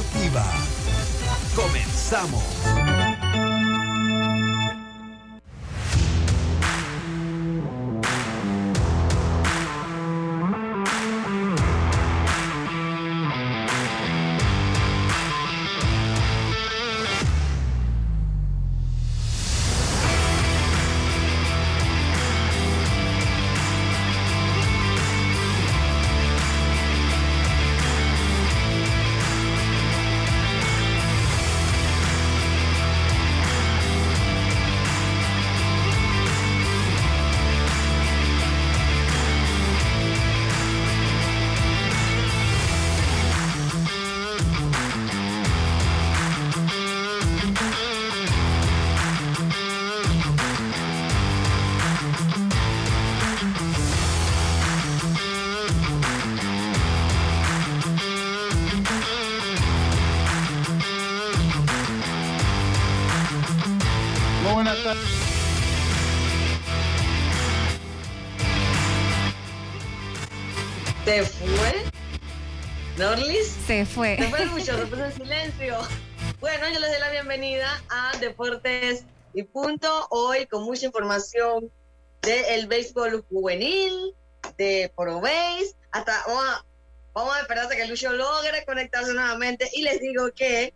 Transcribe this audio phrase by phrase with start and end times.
[0.00, 0.42] Deportiva.
[1.54, 2.89] Comenzamos.
[73.86, 74.16] Fue.
[74.16, 75.78] Se fue mucho, se puso en silencio.
[76.38, 80.06] Bueno, yo les doy la bienvenida a Deportes y Punto.
[80.10, 81.70] Hoy con mucha información
[82.20, 84.14] del béisbol juvenil,
[84.58, 85.74] de Pro Base.
[85.92, 86.64] Hasta vamos a,
[87.14, 89.70] vamos a esperar hasta que Lucio logre conectarse nuevamente.
[89.72, 90.74] Y les digo que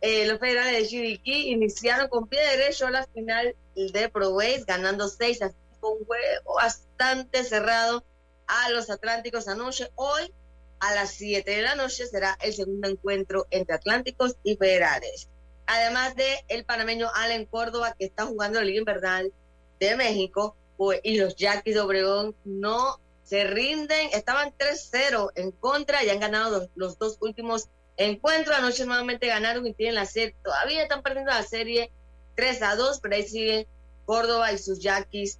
[0.00, 5.08] eh, los federales de Chiriquí iniciaron con pie derecho la final de Pro Base, ganando
[5.08, 8.04] 6 a 5, un juego bastante cerrado
[8.46, 9.90] a los Atlánticos anoche.
[9.96, 10.32] Hoy
[10.80, 15.28] a las 7 de la noche será el segundo encuentro entre Atlánticos y Federales.
[15.66, 19.32] Además de el panameño Allen Córdoba que está jugando la Liga Invernal
[19.78, 26.02] de México pues, y los Yaquis de Obregón no se rinden, estaban 3-0 en contra
[26.02, 28.56] y han ganado los, dos últimos encuentros.
[28.56, 31.92] Anoche nuevamente ganaron y tienen la serie, todavía están perdiendo la serie
[32.34, 33.68] 3 a 2, pero ahí sigue
[34.06, 35.38] Córdoba y sus Yaquis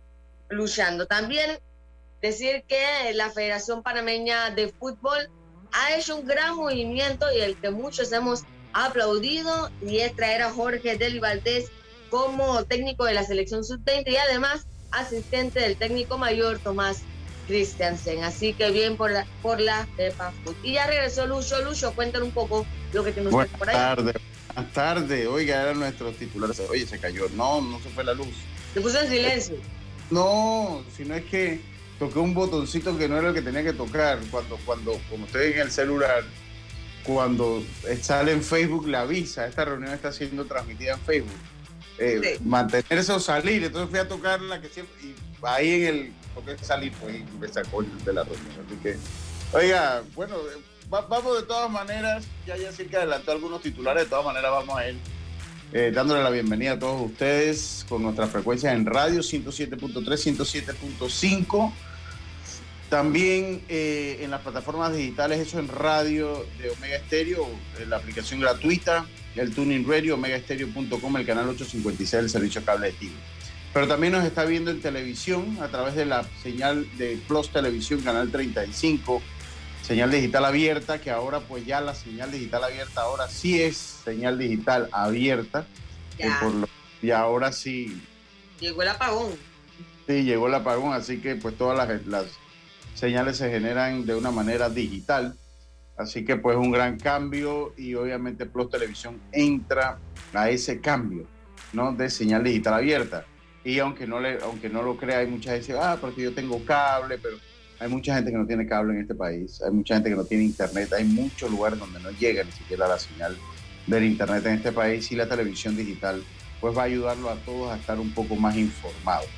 [0.49, 1.07] luchando.
[1.07, 1.59] También
[2.21, 5.31] decir que la Federación Panameña de Fútbol
[5.73, 10.51] ha hecho un gran movimiento y el que muchos hemos aplaudido y es traer a
[10.51, 11.71] Jorge Deli Valdés
[12.09, 17.03] como técnico de la selección sub-20 y además asistente del técnico mayor Tomás
[17.47, 18.25] Christiansen.
[18.25, 20.33] Así que bien por la, por la Pepa
[20.63, 21.63] Y ya regresó Lucho.
[21.63, 23.77] Lucho, cuéntanos un poco lo que tenemos Buenas por ahí.
[23.77, 24.17] Tardes.
[24.55, 25.27] Buenas tardes.
[25.27, 26.61] Oiga, eran nuestros titulares.
[26.69, 27.29] Oye, se cayó.
[27.31, 28.29] No, no se fue la luz.
[28.75, 29.57] Se puso en silencio.
[30.11, 31.61] No, sino es que
[32.01, 34.19] toqué un botoncito que no era el que tenía que tocar.
[34.33, 36.25] Cuando, cuando, como estoy en el celular,
[37.05, 37.63] cuando
[38.03, 41.31] sale en Facebook la avisa, esta reunión está siendo transmitida en Facebook.
[41.99, 42.43] Eh, Sí.
[42.45, 43.63] Mantenerse o salir.
[43.63, 44.95] Entonces fui a tocar la que siempre.
[45.05, 46.13] Y ahí en el.
[46.35, 48.67] Toqué salir, pues, me sacó de la reunión.
[48.67, 48.97] Así que.
[49.53, 50.37] Oiga, bueno,
[50.93, 52.25] va- vamos de todas maneras.
[52.47, 54.05] Ya ya sí que adelantó algunos titulares.
[54.05, 54.97] De todas maneras, vamos a ir
[55.73, 61.73] eh, dándole la bienvenida a todos ustedes con nuestra frecuencia en radio 107.3, 107.5.
[62.91, 67.49] También eh, en las plataformas digitales, eso en radio de Omega Stereo,
[67.81, 69.07] en la aplicación gratuita,
[69.37, 73.15] el Tuning Radio, omegastereo.com, el canal 856 del servicio cable de Tigo.
[73.73, 78.01] Pero también nos está viendo en televisión a través de la señal de Plus Televisión,
[78.01, 79.23] canal 35,
[79.83, 84.37] señal digital abierta, que ahora pues ya la señal digital abierta ahora sí es señal
[84.37, 85.65] digital abierta.
[86.19, 86.69] eh, Ya, por lo-
[87.01, 88.03] y ahora sí,
[88.59, 89.31] llegó el apagón.
[90.09, 92.25] sí llegó el apagón, así que pues todas las, las
[93.01, 95.35] señales se generan de una manera digital.
[95.97, 99.99] Así que pues un gran cambio y obviamente Plus Televisión entra
[100.33, 101.27] a ese cambio,
[101.73, 101.93] ¿no?
[101.93, 103.25] De señal digital abierta.
[103.65, 106.23] Y aunque no, le, aunque no lo crea, hay mucha gente que dice, ah, porque
[106.23, 107.37] yo tengo cable, pero
[107.79, 110.25] hay mucha gente que no tiene cable en este país, hay mucha gente que no
[110.25, 113.37] tiene internet, hay muchos lugares donde no llega ni siquiera la señal
[113.87, 116.23] del internet en este país y la televisión digital
[116.61, 119.29] pues va a ayudarlo a todos a estar un poco más informados.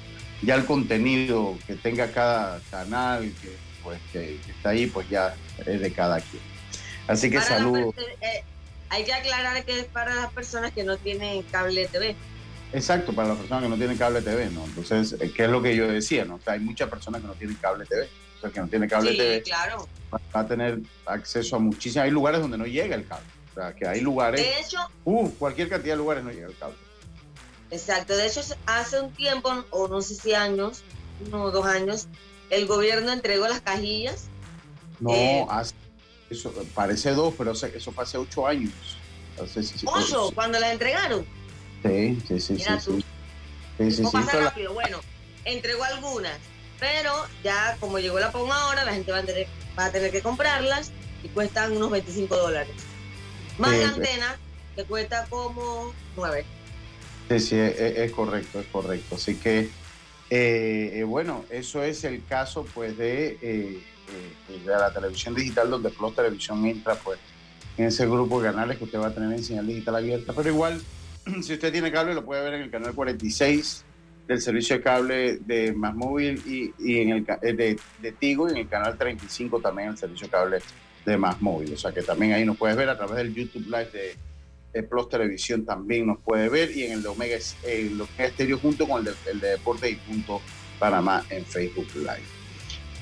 [0.43, 5.35] Ya el contenido que tenga cada canal que, pues, que, que está ahí, pues ya
[5.65, 6.43] es de cada quien.
[7.07, 7.95] Así que saludos.
[8.21, 8.45] eh,
[8.89, 12.15] hay que aclarar que es para las personas que no tienen cable TV.
[12.73, 14.65] Exacto, para las personas que no tienen cable TV, ¿no?
[14.65, 16.37] Entonces, eh, ¿qué es lo que yo decía, no?
[16.37, 18.09] O sea, hay muchas personas que no tienen cable TV.
[18.37, 19.89] O sea, que no tiene cable sí, TV claro.
[20.13, 22.07] va a tener acceso a muchísimas.
[22.07, 23.27] Hay lugares donde no llega el cable.
[23.51, 26.57] O sea, que hay lugares, De hecho, uh, cualquier cantidad de lugares no llega el
[26.57, 26.77] cable.
[27.73, 28.17] Exacto.
[28.17, 30.83] De hecho, hace un tiempo, o no sé si años,
[31.27, 32.07] uno o dos años,
[32.51, 34.27] el gobierno entregó las cajillas.
[35.01, 35.45] No, Eh.
[35.49, 35.75] hace,
[36.31, 38.73] eso parece dos, pero hace- eso fue hace ocho años.
[39.43, 41.27] Hace- sí, sí, Ocho, sí, cuando las entregaron.
[41.83, 42.97] Sí, sí, sí, Mira sí, tú.
[42.99, 43.05] sí.
[43.79, 44.75] Sí, sí, ¿Cómo sí, pasa la- rápido?
[44.75, 45.01] Bueno,
[45.45, 46.39] entregó algunas,
[46.79, 49.47] pero ya como llegó la PON ahora, la gente va a tener,
[49.77, 50.93] va a tener que comprarlas
[51.25, 52.75] y cuestan unos 25 dólares.
[53.59, 54.39] Más la antena,
[54.77, 56.45] que cuesta como 9.
[57.29, 59.15] Sí, sí, es, correcto, es correcto.
[59.15, 59.71] Así que,
[60.31, 66.65] eh, bueno, eso es el caso pues de, de, la televisión digital, donde Plus Televisión
[66.67, 67.19] entra pues
[67.77, 70.33] en ese grupo de canales que usted va a tener en señal digital abierta.
[70.35, 70.81] Pero igual,
[71.43, 73.85] si usted tiene cable, lo puede ver en el canal 46
[74.29, 78.49] del servicio de cable de Más Móvil y, y en el eh, de, de, Tigo
[78.49, 80.59] en el canal 35 también el servicio de cable
[81.05, 81.73] de Más Móvil.
[81.75, 84.17] O sea que también ahí nos puedes ver a través del YouTube Live de,
[84.83, 89.05] Plus Televisión también nos puede ver y en el de Omega, Estéreo junto con el
[89.05, 90.41] de, el de y Punto
[90.79, 92.23] Panamá en Facebook Live.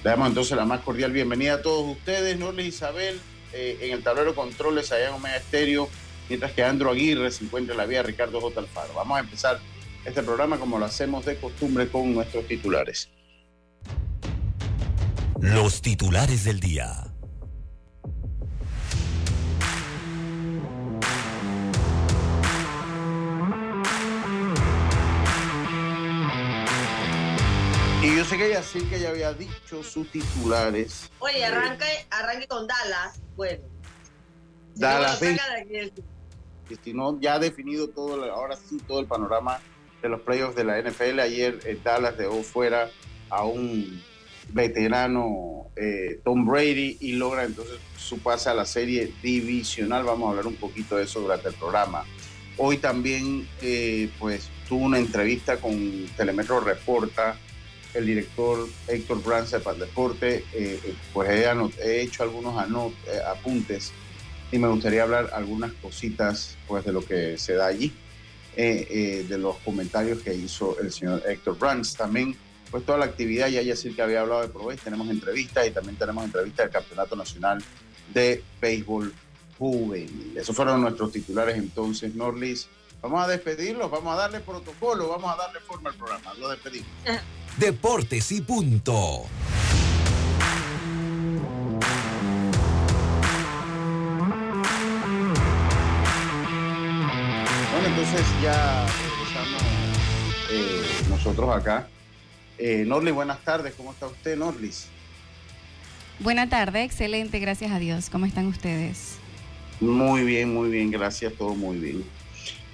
[0.02, 3.20] Le damos entonces la más cordial bienvenida a todos ustedes, Norles Isabel,
[3.52, 5.88] eh, en el tablero controles allá en Omega Estéreo,
[6.28, 8.61] mientras que Andro Aguirre se encuentra en la vía Ricardo J.
[8.61, 8.94] Alfaro.
[8.94, 9.61] Vamos a empezar
[10.05, 13.11] este programa como lo hacemos de costumbre con nuestros titulares.
[15.40, 17.10] Los titulares del día.
[28.20, 31.11] Yo sé que ella sí que ya había dicho sus titulares.
[31.20, 33.19] Oye, arranque, arranque con Dallas.
[33.34, 33.62] Bueno.
[34.75, 35.19] Dallas.
[36.84, 39.58] Si no, ya ha definido todo, ahora sí, todo el panorama
[40.02, 41.19] de los playoffs de la NFL.
[41.19, 42.90] Ayer eh, Dallas dejó fuera
[43.31, 44.02] a un
[44.50, 50.05] veterano eh, Tom Brady y logra entonces su pase a la serie divisional.
[50.05, 52.05] Vamos a hablar un poquito de eso durante el programa.
[52.58, 57.38] Hoy también eh, pues tuvo una entrevista con Telemetro Reporta
[57.95, 62.63] el director Héctor Brance para el deporte, eh, eh, pues he, hecho algunos
[63.07, 63.93] eh, apuntes
[64.53, 67.93] y me gustaría hablar algunas cositas pues de lo que se da allí,
[68.57, 71.97] de los comentarios que hizo el señor Héctor Brance.
[71.97, 72.37] También
[72.71, 75.97] pues toda la actividad, ya decir que había hablado de Proveis, tenemos entrevistas y también
[75.97, 77.63] tenemos entrevistas del Campeonato Nacional
[78.13, 79.15] de Béisbol
[79.59, 80.37] Juvenil.
[80.37, 82.69] Esos fueron nuestros titulares entonces, Norlis.
[83.03, 86.35] Vamos a despedirlos, vamos a darle protocolo, vamos a darle forma al programa.
[86.35, 86.89] Lo despedimos.
[87.56, 89.26] Deportes y punto.
[97.73, 99.62] Bueno, entonces ya estamos
[100.50, 101.88] eh, nosotros acá.
[102.58, 103.75] Eh, Norlis, buenas tardes.
[103.75, 104.88] ¿Cómo está usted, Norlis?
[106.19, 108.11] Buenas tardes, excelente, gracias a Dios.
[108.11, 109.17] ¿Cómo están ustedes?
[109.81, 112.05] Muy bien, muy bien, gracias, todo muy bien.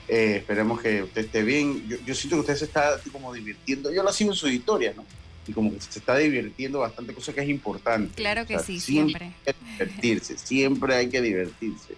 [0.09, 1.89] Eh, esperemos que usted esté bien.
[2.05, 3.93] Yo, siento que usted se está como divirtiendo.
[3.93, 5.05] Yo lo sigo en su historia, ¿no?
[5.47, 8.15] Y como que se está divirtiendo bastante, cosa que es importante.
[8.15, 9.33] Claro que sí, siempre.
[9.45, 11.95] Siempre hay que divertirse, siempre hay que divertirse.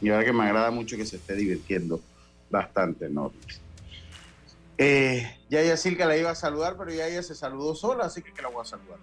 [0.00, 2.00] Y ahora que me agrada mucho que se esté divirtiendo
[2.50, 3.32] bastante, ¿no?
[4.76, 8.20] Eh, ya ella Silka la iba a saludar, pero ya ella se saludó sola, así
[8.20, 8.98] que, que la voy a saludar.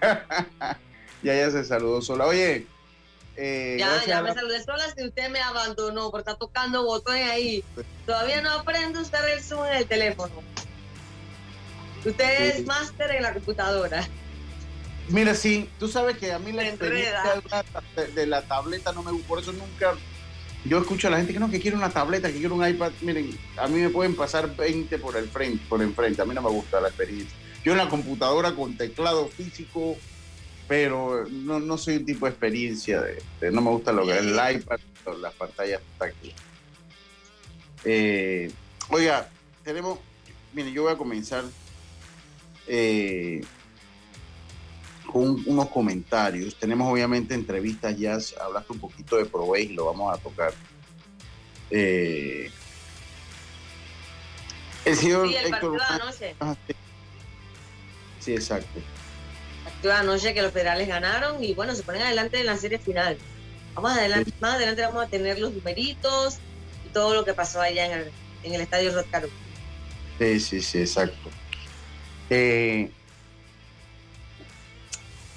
[1.22, 2.26] ya ella se saludó sola.
[2.26, 2.66] Oye,
[3.36, 7.64] eh, ya, ya me saludé sola si usted me abandonó, porque está tocando botones ahí.
[8.06, 10.32] Todavía no aprende usted el zoom en el teléfono.
[12.04, 14.06] Usted es máster en la computadora.
[15.08, 17.42] Mira, sí, tú sabes que a mí la experiencia
[18.14, 19.94] de, la tableta no me gusta, por eso nunca.
[20.64, 22.92] Yo escucho a la gente que no, que quiere una tableta, que quiere un iPad.
[23.00, 26.22] Miren, a mí me pueden pasar 20 por el frente, por enfrente.
[26.22, 27.36] A mí no me gusta la experiencia.
[27.64, 29.96] Yo en la computadora con teclado físico,
[30.72, 34.20] pero no, no soy un tipo de experiencia, de, no me gusta lo que es
[34.20, 34.78] el iPad,
[35.20, 36.34] las pantallas táctiles.
[37.84, 38.50] Eh,
[38.88, 39.28] oiga,
[39.62, 39.98] tenemos,
[40.54, 41.44] mire, yo voy a comenzar
[42.66, 43.44] eh,
[45.12, 46.56] con unos comentarios.
[46.56, 50.54] Tenemos obviamente entrevistas ya, hablaste un poquito de y lo vamos a tocar.
[51.70, 52.50] Eh,
[54.86, 55.80] el señor sí, Héctor...
[58.20, 58.80] sí, exacto
[59.90, 63.16] anoche que los federales ganaron y bueno, se ponen adelante en la serie final.
[63.74, 66.38] Vamos adelante, más adelante vamos a tener los numeritos
[66.86, 68.12] y todo lo que pasó allá en el,
[68.44, 69.06] en el estadio Rod
[70.18, 71.30] Sí, sí, sí, exacto.
[72.30, 72.90] Eh,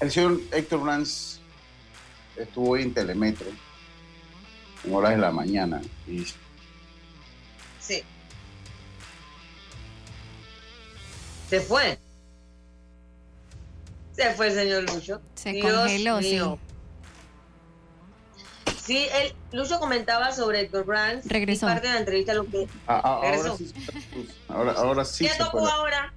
[0.01, 1.39] el señor Héctor Ranz
[2.35, 3.47] estuvo hoy en Telemetro
[4.83, 6.25] en horas de la mañana y
[7.79, 8.03] sí
[11.49, 11.97] se fue
[14.15, 15.21] se fue el señor Lucho.
[15.35, 16.39] Se congeló, sí.
[18.85, 21.27] Sí, él, Lucho comentaba sobre Héctor Brands.
[21.27, 21.65] Regresó.
[21.65, 23.57] parte de la entrevista lo que ah, ah, regresó.
[24.47, 26.13] Ahora, ahora, sí ¿Qué tocó ahora?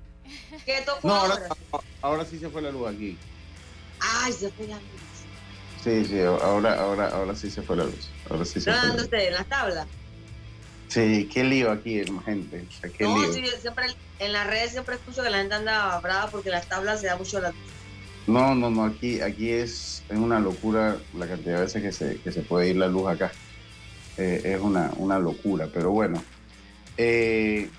[0.67, 1.49] ¿Qué tocó no, ahora?
[2.03, 2.25] ahora?
[2.27, 3.17] sí se fue la luz aquí.
[4.01, 4.85] Ay, se fue la luz.
[5.83, 8.11] Sí, sí, ahora, ahora, ahora sí se fue la luz.
[8.29, 9.87] Ahora sí se fue usted en las tablas?
[10.89, 12.67] Sí, qué lío aquí, gente.
[12.99, 13.33] qué no, lío.
[13.33, 13.87] sí, siempre
[14.19, 17.17] en las redes siempre escucho que la gente anda brava porque las tablas se da
[17.17, 17.78] mucho la luz.
[18.29, 22.21] No, no, no, aquí, aquí es, es una locura la cantidad de veces que se,
[22.21, 23.33] que se puede ir la luz acá.
[24.19, 26.23] eh, es una, una, locura, pero bueno.
[26.99, 27.71] Eh,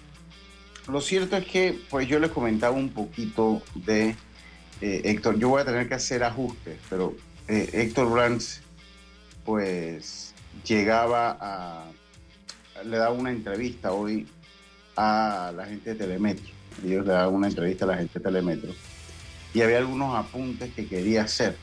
[0.92, 4.16] lo cierto es que, pues yo les comentaba un poquito de
[4.82, 5.38] eh, Héctor.
[5.38, 7.16] Yo voy a tener que hacer ajustes, pero
[7.48, 8.62] Héctor Brands,
[9.46, 10.34] pues
[10.66, 11.86] llegaba a,
[12.84, 14.28] le daba una entrevista hoy
[14.96, 16.46] a la gente de Telemetro.
[16.84, 18.74] Ellos le daban una entrevista a la gente de Telemetro.
[19.54, 21.58] Y había algunos apuntes que quería hacer.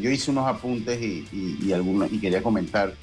[0.00, 1.26] yo hice unos apuntes y,
[1.62, 2.94] y, algunos, y quería comentar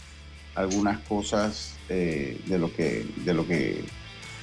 [0.55, 3.83] algunas cosas eh, de, lo que, de lo que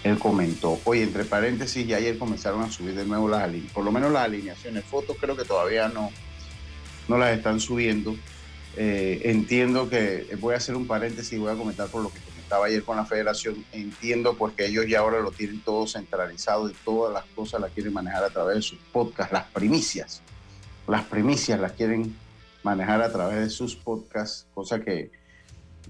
[0.03, 0.81] él comentó.
[0.85, 4.13] Oye, entre paréntesis, ya ayer comenzaron a subir de nuevo las alineaciones, por lo menos
[4.13, 4.85] las alineaciones.
[4.85, 6.11] Fotos creo que todavía no,
[7.09, 8.17] no las están subiendo.
[8.77, 12.19] Eh, entiendo que voy a hacer un paréntesis y voy a comentar por lo que
[12.47, 16.75] estaba ayer con la federación, entiendo porque ellos ya ahora lo tienen todo centralizado y
[16.85, 20.23] todas las cosas las quieren manejar a través de sus podcasts, las primicias,
[20.87, 22.15] las primicias las quieren
[22.63, 25.11] manejar a través de sus podcasts, cosa que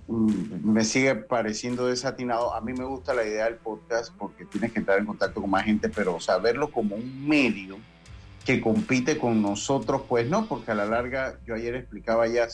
[0.08, 2.54] mm, me sigue pareciendo desatinado.
[2.54, 5.50] A mí me gusta la idea del podcast porque tienes que entrar en contacto con
[5.50, 7.76] más gente, pero saberlo como un medio
[8.46, 12.48] que compite con nosotros, pues no, porque a la larga, yo ayer explicaba ya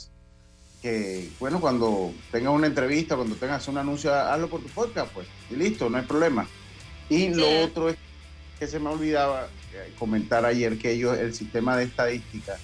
[0.82, 5.28] que, bueno, cuando tengas una entrevista, cuando tengas un anuncio, hazlo por tu podcast, pues,
[5.50, 6.46] y listo, no hay problema.
[7.08, 7.96] Y lo otro es
[8.58, 12.58] que se me olvidaba eh, comentar ayer que ellos, el sistema de estadística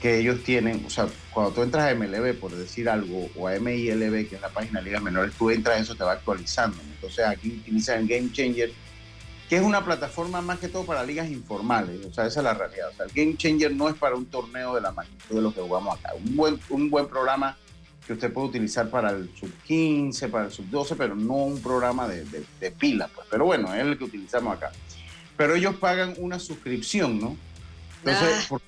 [0.00, 3.58] que ellos tienen, o sea, cuando tú entras a MLB, por decir algo, o a
[3.58, 6.76] MILB, que es la página de ligas menores, tú entras, eso te va actualizando.
[6.82, 8.70] Entonces aquí utilizan Game Changer
[9.54, 12.54] que es una plataforma más que todo para ligas informales, o sea, esa es la
[12.54, 12.88] realidad.
[12.88, 15.54] O sea, el Game Changer no es para un torneo de la magnitud de lo
[15.54, 16.12] que jugamos acá.
[16.12, 17.56] Un buen, un buen programa
[18.04, 21.62] que usted puede utilizar para el sub 15, para el sub 12, pero no un
[21.62, 23.28] programa de, de, pila, pues.
[23.30, 24.72] Pero bueno, es el que utilizamos acá.
[25.36, 27.36] Pero ellos pagan una suscripción, ¿no?
[28.04, 28.58] Entonces, ah.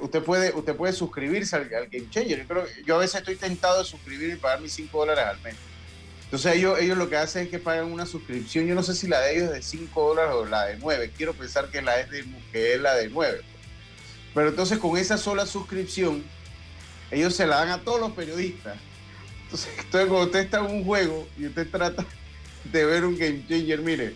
[0.00, 2.38] usted, puede, usted puede suscribirse al, Game Changer.
[2.38, 5.38] Yo, creo, yo a veces estoy tentado de suscribir y pagar mis 5 dólares al
[5.42, 5.54] mes.
[6.28, 8.66] Entonces ellos, ellos lo que hacen es que pagan una suscripción.
[8.66, 11.10] Yo no sé si la de ellos es de 5 dólares o la de 9.
[11.16, 13.40] Quiero pensar que la, es de, que es la de 9.
[14.34, 16.22] Pero entonces con esa sola suscripción,
[17.10, 18.76] ellos se la dan a todos los periodistas.
[19.50, 22.04] Entonces, cuando usted está en un juego y usted trata
[22.64, 24.14] de ver un game changer, mire,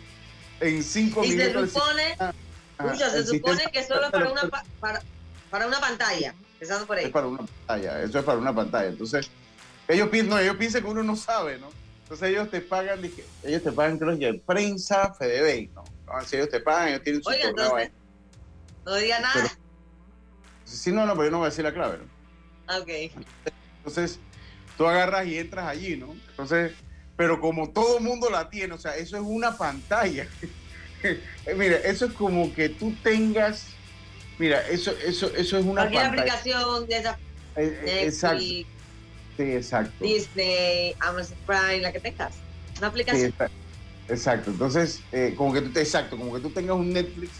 [0.61, 1.71] en 5 minutos...
[1.73, 2.17] Se supone,
[2.99, 4.43] se supone que solo para una,
[4.81, 5.03] para,
[5.51, 6.35] para una pantalla.
[6.53, 7.07] Empezando por ahí.
[7.07, 8.89] Es para una pantalla, eso es para una pantalla.
[8.89, 9.31] Entonces,
[9.89, 11.69] ellos, no, ellos piensan que uno no sabe, ¿no?
[12.03, 15.85] Entonces ellos te pagan, dije, ellos te pagan, creo que prensa, Fedebay, ¿no?
[16.27, 17.91] Si ellos te pagan, ellos tienen su Oye, entonces,
[18.85, 19.59] No diga nada.
[20.65, 22.79] sí, no, no, pero yo no voy a decir la clave, ¿no?
[22.79, 22.89] Ok.
[23.79, 24.19] Entonces,
[24.77, 26.15] tú agarras y entras allí, ¿no?
[26.31, 26.73] Entonces,
[27.17, 30.27] pero como todo mundo la tiene, o sea, eso es una pantalla.
[31.57, 33.67] mira, eso es como que tú tengas,
[34.39, 37.19] mira, eso, eso, eso es una Cualquier aplicación de esa.
[37.57, 38.45] Eh, eh, exacto.
[39.37, 40.05] Sí, exacto.
[40.05, 42.35] Disney, Amazon Prime, la que tengas.
[42.79, 43.33] Una aplicación.
[44.09, 44.51] exacto.
[44.51, 47.33] Entonces, eh, como que tú, exacto, como que tú tengas un Netflix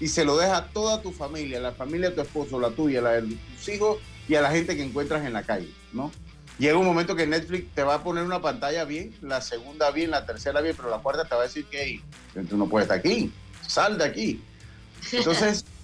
[0.00, 3.00] y se lo dejas a toda tu familia, la familia de tu esposo, la tuya,
[3.00, 6.12] la de tus hijos y a la gente que encuentras en la calle, ¿no?
[6.58, 10.10] Llega un momento que Netflix te va a poner una pantalla bien, la segunda bien,
[10.10, 12.00] la tercera bien, pero la cuarta te va a decir que
[12.48, 13.32] tú no puedes estar aquí,
[13.66, 14.42] sal de aquí.
[15.12, 15.64] Entonces,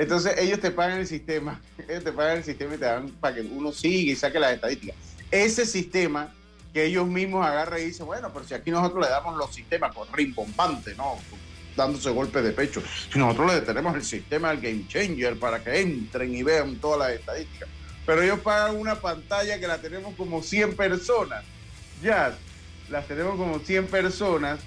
[0.00, 3.34] entonces ellos te pagan el sistema, ellos te pagan el sistema y te dan para
[3.34, 4.96] que uno siga y saque las estadísticas.
[5.30, 6.32] Ese sistema
[6.72, 9.94] que ellos mismos agarran y dicen, bueno, pero si aquí nosotros le damos los sistemas
[9.94, 11.18] con rimbombante, ¿no?
[11.76, 12.82] Dándose golpes de pecho.
[13.12, 17.00] Si nosotros le tenemos el sistema del Game Changer para que entren y vean todas
[17.00, 17.68] las estadísticas.
[18.06, 21.44] Pero ellos pagan una pantalla que la tenemos como 100 personas.
[22.02, 22.34] Ya,
[22.88, 24.60] las tenemos como 100 personas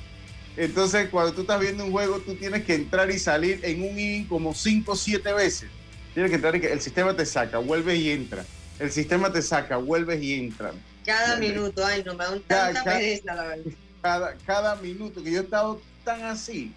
[0.56, 3.98] entonces, cuando tú estás viendo un juego, tú tienes que entrar y salir en un
[3.98, 5.70] inning como 5 o 7 veces.
[6.14, 8.46] Tienes que entrar y que el sistema te saca, vuelves y entra.
[8.80, 10.72] El sistema te saca, vuelves y entra.
[11.06, 13.72] Cada minuto, ay, no me da un tanta pereza, la verdad.
[14.02, 16.72] Cada, cada minuto, que yo he estado tan así,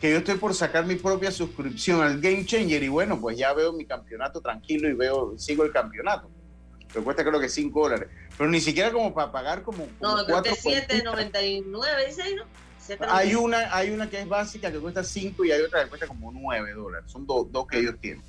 [0.00, 3.52] que yo estoy por sacar mi propia suscripción al Game Changer y bueno, pues ya
[3.54, 6.28] veo mi campeonato tranquilo y veo, sigo el campeonato.
[6.94, 8.08] Me cuesta creo que 5 dólares.
[8.36, 12.44] Pero ni siquiera como para pagar como, como no, creo que 7.99, dice, ¿no?
[13.08, 16.06] Hay una, hay una que es básica que cuesta 5 y hay otra que cuesta
[16.06, 17.10] como 9 dólares.
[17.10, 18.22] Son dos que ellos tienen.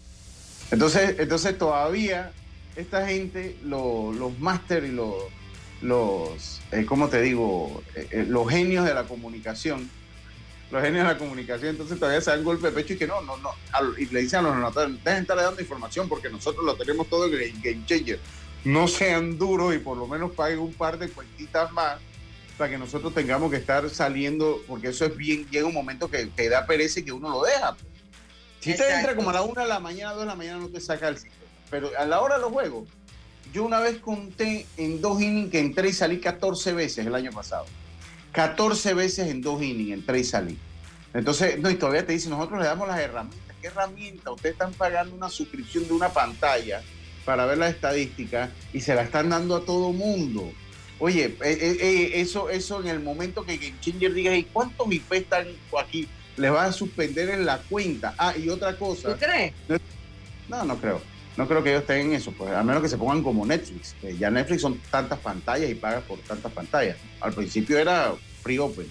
[0.72, 2.32] Entonces, entonces todavía
[2.76, 5.16] esta gente, los máster y los,
[5.82, 7.84] los eh, ¿cómo te digo?
[7.96, 9.90] Eh, eh, los genios de la comunicación,
[10.72, 13.22] los genios de la comunicación, entonces todavía se dan golpe de pecho y que no,
[13.22, 13.52] no, no,
[13.98, 17.26] y le dicen a los notarios, dejen estarle dando información porque nosotros lo tenemos todo
[17.28, 18.20] en Game Changer.
[18.66, 22.00] No sean duros y por lo menos paguen un par de cuentitas más
[22.58, 26.30] para que nosotros tengamos que estar saliendo, porque eso es bien, llega un momento que,
[26.30, 27.76] que da pereza y que uno lo deja.
[28.60, 30.70] Si te entra como a la una de la mañana, dos de la mañana, no
[30.70, 31.46] te saca el sistema.
[31.70, 32.88] Pero a la hora de los juegos,
[33.54, 37.32] yo una vez conté en dos innings que entré y salí 14 veces el año
[37.32, 37.66] pasado.
[38.32, 40.58] 14 veces en dos innings entré y salí.
[41.14, 43.56] Entonces, no, y todavía te dicen, nosotros le damos las herramientas.
[43.62, 44.32] ¿Qué herramienta?
[44.32, 46.82] Ustedes están pagando una suscripción de una pantalla
[47.24, 50.52] para ver las estadísticas y se la están dando a todo mundo.
[51.00, 54.92] Oye, eh, eh, eh, eso, eso en el momento que Game Changer diga, ¿y cuántos
[54.92, 55.48] IP están
[55.78, 56.08] aquí?
[56.38, 58.14] Les va a suspender en la cuenta.
[58.18, 59.14] Ah, y otra cosa.
[59.14, 59.54] ¿Tú crees?
[60.48, 61.02] No, no creo.
[61.38, 63.94] No creo que ellos tengan eso, pues a menos que se pongan como Netflix.
[64.18, 66.96] ya Netflix son tantas pantallas y pagas por tantas pantallas.
[67.20, 68.88] Al principio era free open.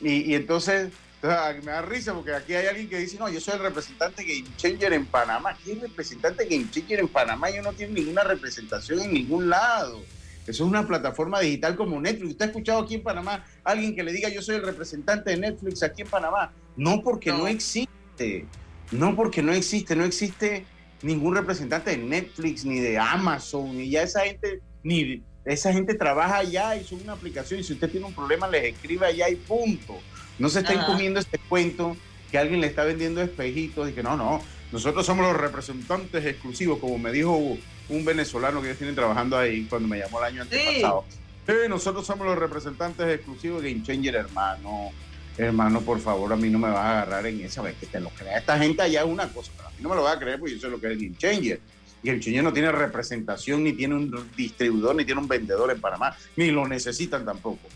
[0.00, 0.90] Y, y entonces,
[1.22, 4.24] entonces, me da risa porque aquí hay alguien que dice, no, yo soy el representante
[4.24, 5.56] Game Changer en Panamá.
[5.62, 7.50] ¿Quién es representante Game Changer en Panamá?
[7.50, 10.02] Yo no tiene ninguna representación en ningún lado.
[10.48, 12.30] Eso es una plataforma digital como Netflix.
[12.32, 15.30] ¿Usted ha escuchado aquí en Panamá a alguien que le diga yo soy el representante
[15.30, 16.52] de Netflix aquí en Panamá?
[16.76, 17.48] No, porque no, No.
[17.48, 18.46] existe.
[18.90, 19.94] No, porque no existe.
[19.94, 20.66] No existe
[21.02, 26.38] ningún representante de Netflix, ni de Amazon, ni ya esa gente, ni esa gente trabaja
[26.38, 27.60] allá y son una aplicación.
[27.60, 29.94] Y si usted tiene un problema, les escribe allá y punto.
[30.38, 30.86] No se estén Ajá.
[30.86, 31.96] comiendo este cuento
[32.30, 34.40] que alguien le está vendiendo espejitos y que no, no,
[34.72, 37.56] nosotros somos los representantes exclusivos, como me dijo
[37.88, 41.04] un venezolano que ellos tienen trabajando ahí cuando me llamó el año antepasado.
[41.46, 44.90] Sí, nosotros somos los representantes exclusivos de Game Changer, hermano.
[45.38, 48.00] Hermano, por favor, a mí no me vas a agarrar en esa vez que te
[48.00, 48.38] lo crea.
[48.38, 50.38] Esta gente allá es una cosa, pero a mí no me lo va a creer
[50.38, 51.60] porque yo sé lo que es Game Changer.
[52.02, 56.14] Game Changer no tiene representación, ni tiene un distribuidor, ni tiene un vendedor en Panamá,
[56.36, 57.68] ni lo necesitan tampoco.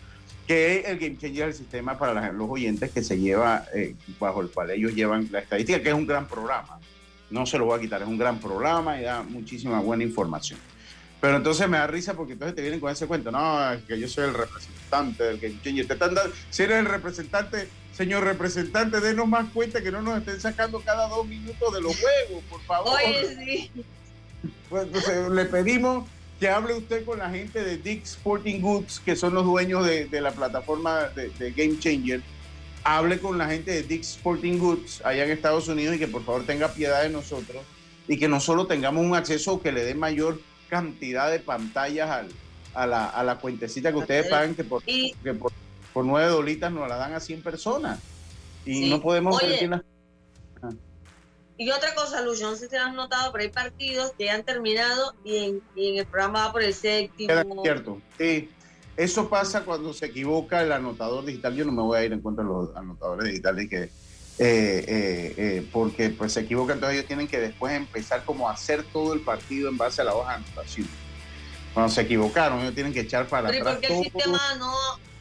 [0.47, 4.43] Que el Game Changer es el sistema para los oyentes que se lleva, eh, bajo
[4.43, 6.79] el cual ellos llevan la estadística, que es un gran programa.
[7.33, 10.59] No se lo voy a quitar, es un gran programa y da muchísima buena información.
[11.21, 13.31] Pero entonces me da risa porque entonces te vienen con ese cuento.
[13.31, 15.87] No, es que yo soy el representante del Game Changer.
[15.87, 20.19] Te están dando, si eres el representante, señor representante, denos más cuenta que no nos
[20.19, 22.99] estén sacando cada dos minutos de los juegos, por favor.
[22.99, 23.71] Oye, sí.
[24.69, 26.09] Pues, entonces, le pedimos
[26.41, 30.07] que hable usted con la gente de Dick Sporting Goods, que son los dueños de,
[30.07, 32.21] de la plataforma de, de Game Changer.
[32.85, 36.25] Hable con la gente de Dick Sporting Goods allá en Estados Unidos y que por
[36.25, 37.63] favor tenga piedad de nosotros
[38.09, 42.29] y que no solo tengamos un acceso que le dé mayor cantidad de pantallas al-
[42.75, 45.53] a, la, a la cuentecita que ustedes pagan, que por, que por,
[45.93, 48.01] por nueve dolitas nos la dan a 100 personas.
[48.65, 48.91] Y Sí.
[48.91, 49.83] no podemos ver Oye, las-
[51.59, 55.15] Y otra cosa, Lucho, no sé si has notado, pero hay partidos que han terminado
[55.25, 57.63] y en, y en el programa va por el séptimo.
[57.63, 58.01] Cierto.
[58.19, 58.49] Sí.
[58.97, 61.55] Eso pasa cuando se equivoca el anotador digital.
[61.55, 63.91] Yo no me voy a ir en contra de los anotadores digitales que, eh,
[64.39, 68.83] eh, eh, porque pues se equivocan, entonces ellos tienen que después empezar como a hacer
[68.93, 70.89] todo el partido en base a la hoja de anotación.
[71.73, 74.55] Cuando se equivocaron, ellos tienen que echar para Pero ¿y atrás por qué el sistema
[74.59, 74.75] no,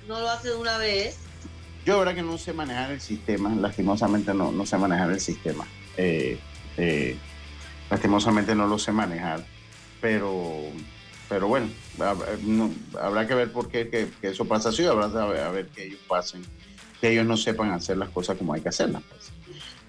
[0.07, 1.17] no lo hace de una vez?
[1.85, 5.65] Yo, verdad que no sé manejar el sistema, lastimosamente no, no sé manejar el sistema.
[7.89, 9.45] Lastimosamente no lo sé manejar,
[9.99, 10.61] pero,
[11.31, 15.07] pero bueno, hab- no- habrá que ver por qué que, que eso pasa así, habrá
[15.07, 16.41] que ver, a ver que ellos pasen,
[16.99, 19.01] que ellos no sepan hacer las cosas como hay que hacerlas.
[19.09, 19.31] pues.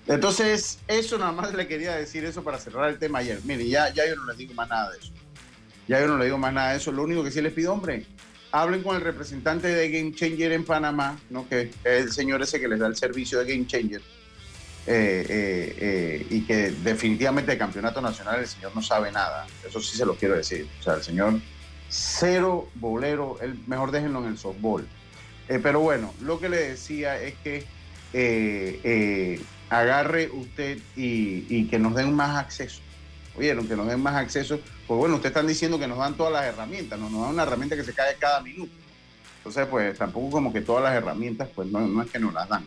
[0.07, 3.41] Entonces, eso nada más le quería decir eso para cerrar el tema ayer.
[3.43, 5.13] Mire, ya, ya yo no les digo más nada de eso.
[5.89, 6.93] Ya yo no le digo más nada de eso.
[6.93, 8.07] Lo único que sí les pido, hombre,
[8.53, 11.49] hablen con el representante de Game Changer en Panamá, ¿no?
[11.49, 14.01] que es el señor ese que les da el servicio de Game Changer,
[14.85, 19.47] eh, eh, eh, y que definitivamente de campeonato nacional el señor no sabe nada.
[19.67, 20.69] Eso sí se lo quiero decir.
[20.81, 21.35] O sea, el señor
[21.89, 24.87] cero bolero, el, mejor déjenlo en el softball.
[25.47, 27.67] Pero bueno, lo que le decía es que
[29.69, 32.81] agarre usted y, y que nos den más acceso.
[33.37, 34.59] Oyeron, que nos den más acceso.
[34.87, 37.43] Pues bueno, ustedes están diciendo que nos dan todas las herramientas, no nos dan una
[37.43, 38.73] herramienta que se cae cada minuto.
[39.39, 42.49] Entonces, pues tampoco como que todas las herramientas, pues no, no es que nos las
[42.49, 42.67] dan.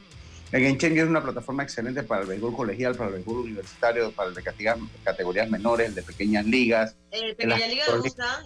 [0.55, 4.09] El Game Changer es una plataforma excelente para el béisbol colegial, para el béisbol universitario,
[4.13, 8.41] para el de categorías, categorías menores, el de pequeñas ligas, Eh, Pequeña Liga gusta,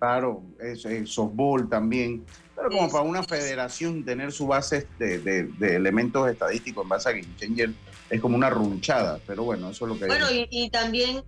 [0.00, 2.24] claro, es, es softball también.
[2.56, 7.08] Pero como para una federación tener su base de, de- de elementos estadísticos en base
[7.08, 7.70] a Game Changer
[8.10, 9.20] es como una runchada.
[9.24, 10.06] Pero bueno, eso es lo que...
[10.06, 11.22] Bueno, y, y también,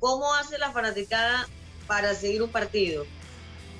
[0.00, 1.48] ¿cómo hace la fanaticada
[1.86, 3.06] para seguir un partido?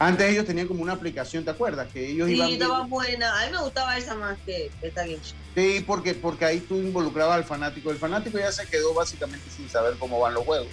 [0.00, 1.88] Antes ellos tenían como una aplicación, ¿te acuerdas?
[1.92, 2.50] Que ellos Sí, iban...
[2.52, 3.40] estaba buena.
[3.42, 5.18] A mí me gustaba esa más que esta Show.
[5.56, 7.90] Sí, porque, porque ahí tú involucrabas al fanático.
[7.90, 10.68] El fanático ya se quedó básicamente sin saber cómo van los juegos.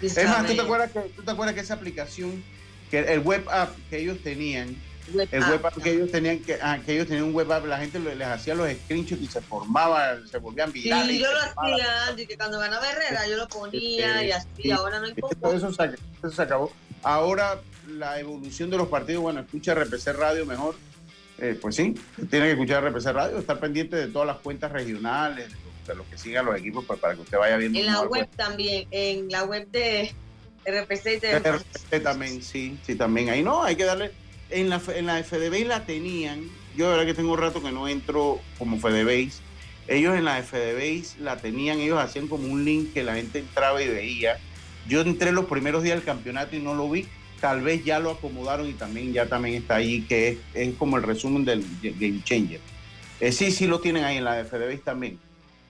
[0.00, 2.42] Sí, Es más, ¿tú te, acuerdas que, ¿tú te acuerdas que esa aplicación,
[2.90, 4.74] que el web app que ellos tenían,
[5.12, 5.96] Web el app, web app que ¿no?
[5.96, 8.54] ellos tenían, que, ah, que ellos tenían un web app, la gente le- les hacía
[8.54, 11.16] los screenshots y se formaban, se volvían Sí, virales.
[11.16, 14.48] y yo lo hacía antes, que cuando ganaba Herrera yo lo ponía Sí, y así,
[14.62, 14.70] sí.
[14.70, 15.52] ahora no poco.
[15.52, 16.72] eso, se, eso se acabó.
[17.02, 20.74] Ahora la evolución de los partidos, bueno, escucha RPC Radio mejor.
[21.38, 21.94] Eh, pues sí,
[22.30, 25.50] tiene que escuchar RPC Radio, estar pendiente de todas las cuentas regionales,
[25.86, 27.78] de los, de que sigan los equipos, pues, para que usted vaya viendo.
[27.78, 30.14] En la el web también, en la web de,
[30.64, 33.30] RPC y TV RPC también, sí, sí, también.
[33.30, 34.12] Ahí no, hay que darle.
[34.50, 36.48] En la, en la FDB la tenían.
[36.76, 39.42] Yo de verdad que tengo un rato que no entro como FDBase.
[39.86, 43.82] Ellos en la FDBase la tenían, ellos hacían como un link que la gente entraba
[43.82, 44.38] y veía.
[44.88, 47.06] Yo entré los primeros días del campeonato y no lo vi.
[47.44, 50.96] Tal vez ya lo acomodaron y también ya también está ahí, que es, es como
[50.96, 52.58] el resumen del Game Changer.
[53.20, 55.18] Eh, sí, sí lo tienen ahí en la FDBase también.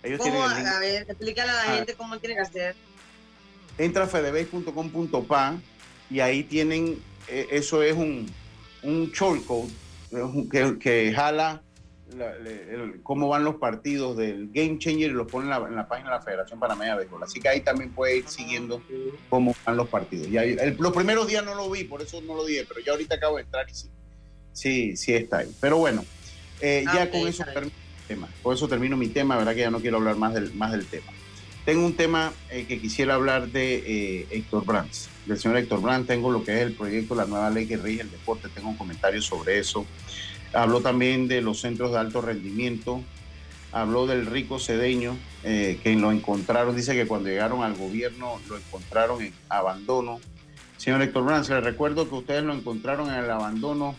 [0.04, 0.46] Ellos ¿Cómo?
[0.46, 1.74] Tienen a ver, explícale a la ah.
[1.74, 2.76] gente cómo tiene que hacer.
[3.76, 5.56] Entra a fedebase.com.pa
[6.10, 8.30] y ahí tienen, eh, eso es un,
[8.84, 9.72] un shortcode
[10.52, 11.60] que, que jala
[13.02, 16.22] cómo van los partidos del Game Changer y los pone en la, página de la
[16.22, 17.22] Federación Panameña de Béisbol.
[17.22, 18.82] Así que ahí también puede ir siguiendo
[19.28, 20.28] cómo van los partidos.
[20.28, 20.42] Ya,
[20.78, 23.36] los primeros días no lo vi, por eso no lo dije, pero ya ahorita acabo
[23.36, 23.88] de entrar y sí,
[24.52, 25.54] sí, sí está ahí.
[25.60, 26.04] Pero bueno,
[26.60, 28.28] eh, ya con eso termino mi tema.
[28.42, 30.86] Con eso termino mi tema, verdad que ya no quiero hablar más del, más del
[30.86, 31.12] tema.
[31.64, 36.06] Tengo un tema eh, que quisiera hablar de eh, Héctor Brands, del señor Héctor Brands.
[36.06, 38.48] Tengo lo que es el proyecto, la nueva ley que rige el deporte.
[38.50, 39.86] Tengo un comentario sobre eso.
[40.54, 43.02] Habló también de los centros de alto rendimiento.
[43.72, 46.76] Habló del rico cedeño, eh, que lo encontraron.
[46.76, 50.20] Dice que cuando llegaron al gobierno lo encontraron en abandono.
[50.76, 53.96] Señor Héctor Brands, les recuerdo que ustedes lo encontraron en el abandono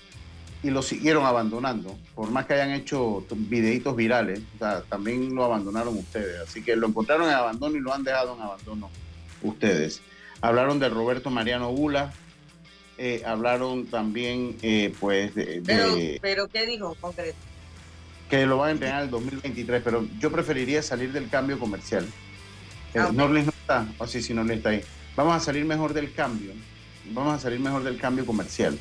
[0.66, 4.42] y lo siguieron abandonando, por más que hayan hecho videitos virales,
[4.90, 6.42] también lo abandonaron ustedes.
[6.42, 8.90] Así que lo encontraron en abandono y lo han dejado en abandono
[9.44, 10.02] ustedes.
[10.42, 12.14] Hablaron de Roberto Mariano Bula,
[12.98, 17.38] eh, hablaron también, eh, pues, de, pero, pero, ¿qué dijo concreto?
[18.30, 22.06] Que lo van a entregar en el 2023, pero yo preferiría salir del cambio comercial.
[22.94, 24.82] Eh, ah, no está, o sí, sí, Norlis está ahí.
[25.16, 26.54] Vamos a salir mejor del cambio,
[27.12, 28.78] vamos a salir mejor del cambio comercial.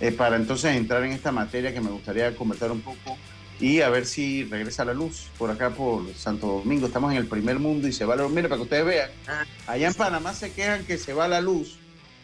[0.00, 3.18] Eh, para entonces entrar en esta materia que me gustaría conversar un poco
[3.60, 6.86] y a ver si regresa la luz por acá por Santo Domingo.
[6.86, 8.32] Estamos en el primer mundo y se va la luz.
[8.32, 9.44] Mire, para que ustedes vean, ah.
[9.66, 11.79] allá en Panamá se quejan que se va la luz.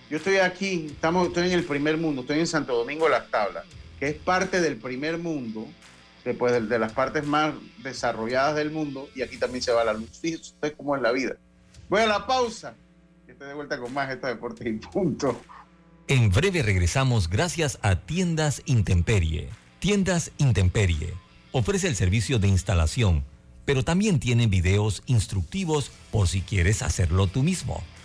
[0.09, 3.64] Yo estoy aquí, estamos, estoy en el primer mundo, estoy en Santo Domingo Las Tablas,
[3.99, 5.66] que es parte del primer mundo,
[6.25, 10.11] después de, las partes más desarrolladas del mundo, y aquí también se va la luz.
[10.21, 11.35] Fíjese usted cómo es la vida.
[11.88, 12.75] Voy a la pausa.
[13.27, 15.40] Estoy de vuelta con más estos deportes y punto.
[16.07, 19.49] En breve regresamos gracias a Tiendas Intemperie.
[19.81, 21.14] Tiendas Intemperie
[21.51, 23.25] ofrece el servicio de instalación,
[23.64, 27.83] pero también tienen videos instructivos por si quieres hacerlo tú mismo.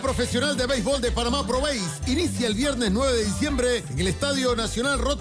[0.00, 1.62] Profesional de Béisbol de Panamá Pro
[2.06, 5.20] inicia el viernes 9 de diciembre en el Estadio Nacional Rod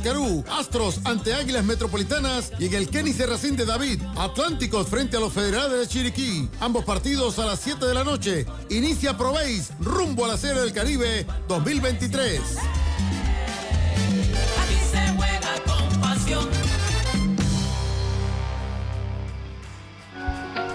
[0.50, 4.02] Astros ante Águilas Metropolitanas y en el Kenny Serracín de David.
[4.18, 6.50] Atlánticos frente a los Federales de Chiriquí.
[6.60, 8.46] Ambos partidos a las 7 de la noche.
[8.70, 9.36] Inicia Pro
[9.80, 12.42] rumbo a la Serie del Caribe 2023.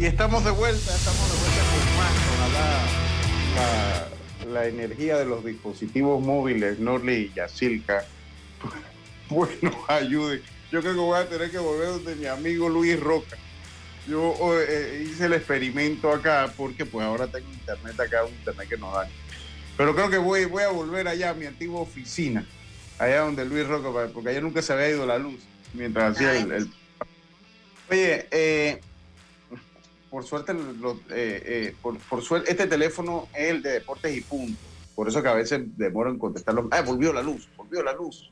[0.00, 2.12] Y estamos de vuelta, estamos de vuelta con más.
[3.54, 4.08] Ojalá
[4.50, 8.06] la, energía de los dispositivos móviles, Norley y Yacilca,
[9.28, 12.98] pues nos ayude yo creo que voy a tener que volver donde mi amigo Luis
[12.98, 13.36] Roca.
[14.08, 18.76] Yo eh, hice el experimento acá porque pues ahora tengo internet acá, un internet que
[18.76, 19.08] nos da.
[19.76, 22.46] Pero creo que voy, voy a volver allá a mi antigua oficina,
[22.98, 25.42] allá donde Luis Roca, porque allá nunca se había ido la luz
[25.74, 26.70] mientras hacía el,
[27.90, 28.80] Oye, eh,
[30.10, 30.52] por suerte,
[31.10, 34.58] eh, por, suerte, este teléfono es el de deportes y punto.
[34.94, 36.68] Por eso que a veces demoro en contestarlo.
[36.72, 38.30] Ah, volvió la luz, volvió la luz.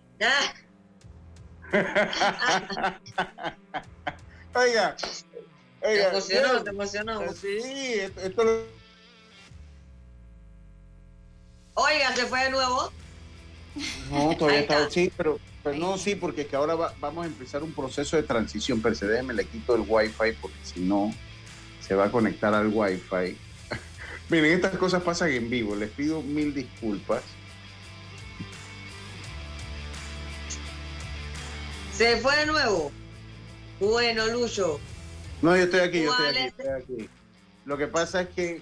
[4.54, 4.96] oiga,
[5.80, 7.22] te emocionó, te emocionó.
[7.22, 8.64] Eh, sí, esto,
[11.74, 12.90] Oiga, ¿se fue de nuevo?
[14.10, 15.38] No, todavía está, sí, pero,
[15.76, 18.82] no, sí, porque es que ahora vamos a empezar un proceso de transición.
[18.82, 21.14] Pero se déjeme, le quito el wifi porque si no
[21.88, 23.36] se va a conectar al wifi.
[24.28, 25.74] Miren, estas cosas pasan en vivo.
[25.74, 27.22] Les pido mil disculpas.
[31.94, 32.92] ¿Se fue de nuevo?
[33.80, 34.78] Bueno, Lucho.
[35.40, 37.08] No, yo estoy aquí, yo estoy aquí, estoy aquí.
[37.64, 38.60] Lo que pasa es que,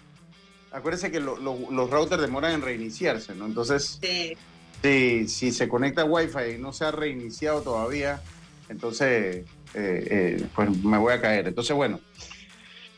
[0.71, 3.47] acuérdense que los routers demoran en reiniciarse, ¿no?
[3.47, 5.27] Entonces, sí.
[5.27, 8.23] si, se conecta a Wi-Fi y no se ha reiniciado todavía,
[8.69, 11.49] entonces, eh, eh, pues me voy a caer.
[11.49, 12.01] Entonces, bueno,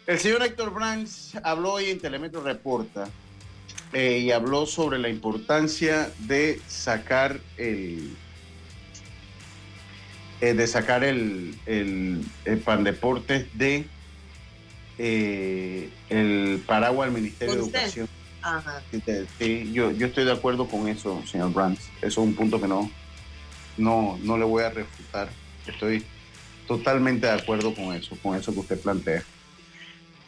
[0.09, 3.11] el señor Héctor Brands habló hoy en Telemetro Reporta
[3.92, 8.16] eh, y habló sobre la importancia de sacar el
[10.40, 12.25] eh, de sacar el, el,
[12.64, 13.85] pan deportes de
[14.97, 18.09] eh, el paraguas del Ministerio de Educación.
[19.38, 21.83] Sí, yo, yo estoy de acuerdo con eso, señor Brands.
[21.99, 22.90] Eso es un punto que no,
[23.77, 25.29] no, no le voy a refutar.
[25.66, 26.03] Estoy
[26.66, 29.23] totalmente de acuerdo con eso, con eso que usted plantea.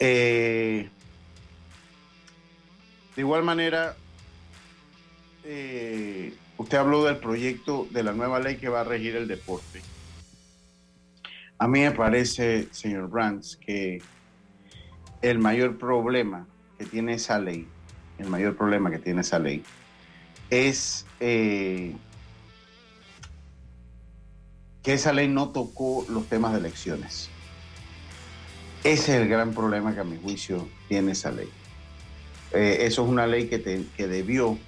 [0.00, 0.88] Eh,
[3.14, 3.96] de igual manera,
[6.56, 9.82] usted habló del proyecto de la nueva ley que va a regir el deporte.
[11.58, 14.00] A mí me parece, señor Brands, que
[15.20, 16.46] el mayor problema
[16.78, 17.68] que tiene esa ley,
[18.18, 19.62] el mayor problema que tiene esa ley,
[20.48, 21.94] es eh,
[24.82, 27.28] que esa ley no tocó los temas de elecciones.
[28.82, 31.48] Ese es el gran problema que a mi juicio tiene esa ley.
[32.52, 33.58] Eh, eso es una ley que,
[34.06, 34.58] debió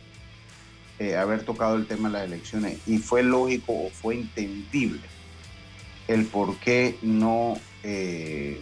[0.98, 5.00] eh, haber tocado el tema de las elecciones y fue lógico o fue entendible
[6.08, 8.60] el por qué no, eh,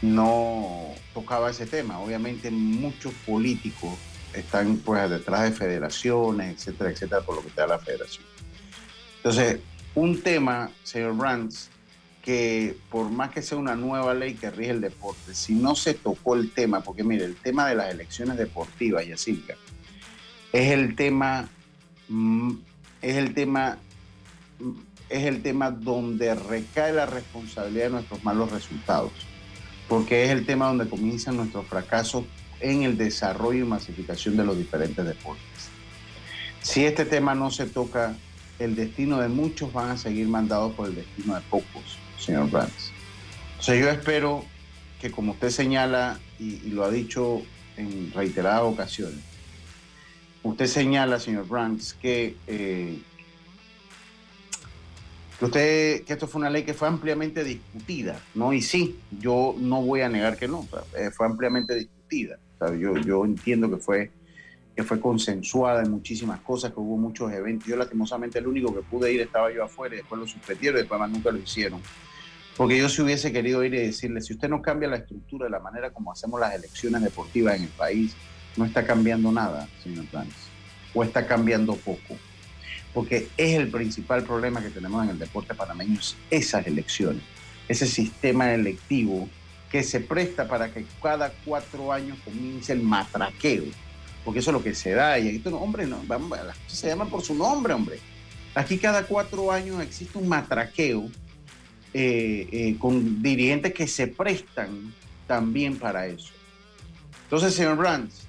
[0.00, 2.00] no tocaba ese tema.
[2.00, 3.98] Obviamente muchos políticos
[4.32, 8.24] están pues detrás de federaciones, etcétera, etcétera, por lo que te da la federación.
[9.16, 9.60] Entonces,
[9.94, 11.70] un tema, señor Brands,
[12.90, 16.34] por más que sea una nueva ley que rige el deporte, si no se tocó
[16.34, 19.54] el tema, porque mire, el tema de las elecciones deportivas, Yacirca,
[20.52, 21.48] es el tema,
[22.08, 22.52] mm,
[23.02, 23.78] es el tema
[25.10, 29.12] es el tema donde recae la responsabilidad de nuestros malos resultados,
[29.88, 32.24] porque es el tema donde comienzan nuestros fracasos
[32.60, 35.68] en el desarrollo y masificación de los diferentes deportes.
[36.62, 38.16] Si este tema no se toca,
[38.60, 42.92] el destino de muchos van a seguir mandados por el destino de pocos, señor Brands.
[43.50, 44.44] Entonces yo espero
[45.00, 47.42] que como usted señala y, lo ha dicho
[47.76, 49.20] en reiteradas ocasiones,
[50.42, 52.98] usted señala, señor Brands, que eh,
[55.40, 58.52] que usted, que esto fue una ley que fue ampliamente discutida, ¿no?
[58.52, 62.38] Y sí, yo no voy a negar que no, eh, fue ampliamente discutida.
[62.78, 64.10] Yo, yo entiendo que fue,
[64.76, 67.66] que fue consensuada en muchísimas cosas, que hubo muchos eventos.
[67.66, 70.82] Yo lastimosamente el único que pude ir estaba yo afuera y después lo suspendieron y
[70.82, 71.80] después más nunca lo hicieron.
[72.56, 75.50] Porque yo si hubiese querido ir y decirle, si usted no cambia la estructura de
[75.50, 78.14] la manera como hacemos las elecciones deportivas en el país,
[78.56, 80.34] no está cambiando nada, señor Planes,
[80.92, 82.16] o está cambiando poco
[82.92, 87.22] porque es el principal problema que tenemos en el deporte panameño, esas elecciones,
[87.68, 89.28] ese sistema electivo
[89.70, 93.64] que se presta para que cada cuatro años comience el matraqueo,
[94.24, 95.18] porque eso es lo que se da.
[95.18, 98.00] Y aquí, hombre, no, vamos, las cosas se llaman por su nombre, hombre.
[98.56, 101.08] Aquí cada cuatro años existe un matraqueo
[101.92, 104.94] eh, eh, con dirigentes que se prestan
[105.26, 106.32] también para eso.
[107.24, 108.22] Entonces, señor Brands,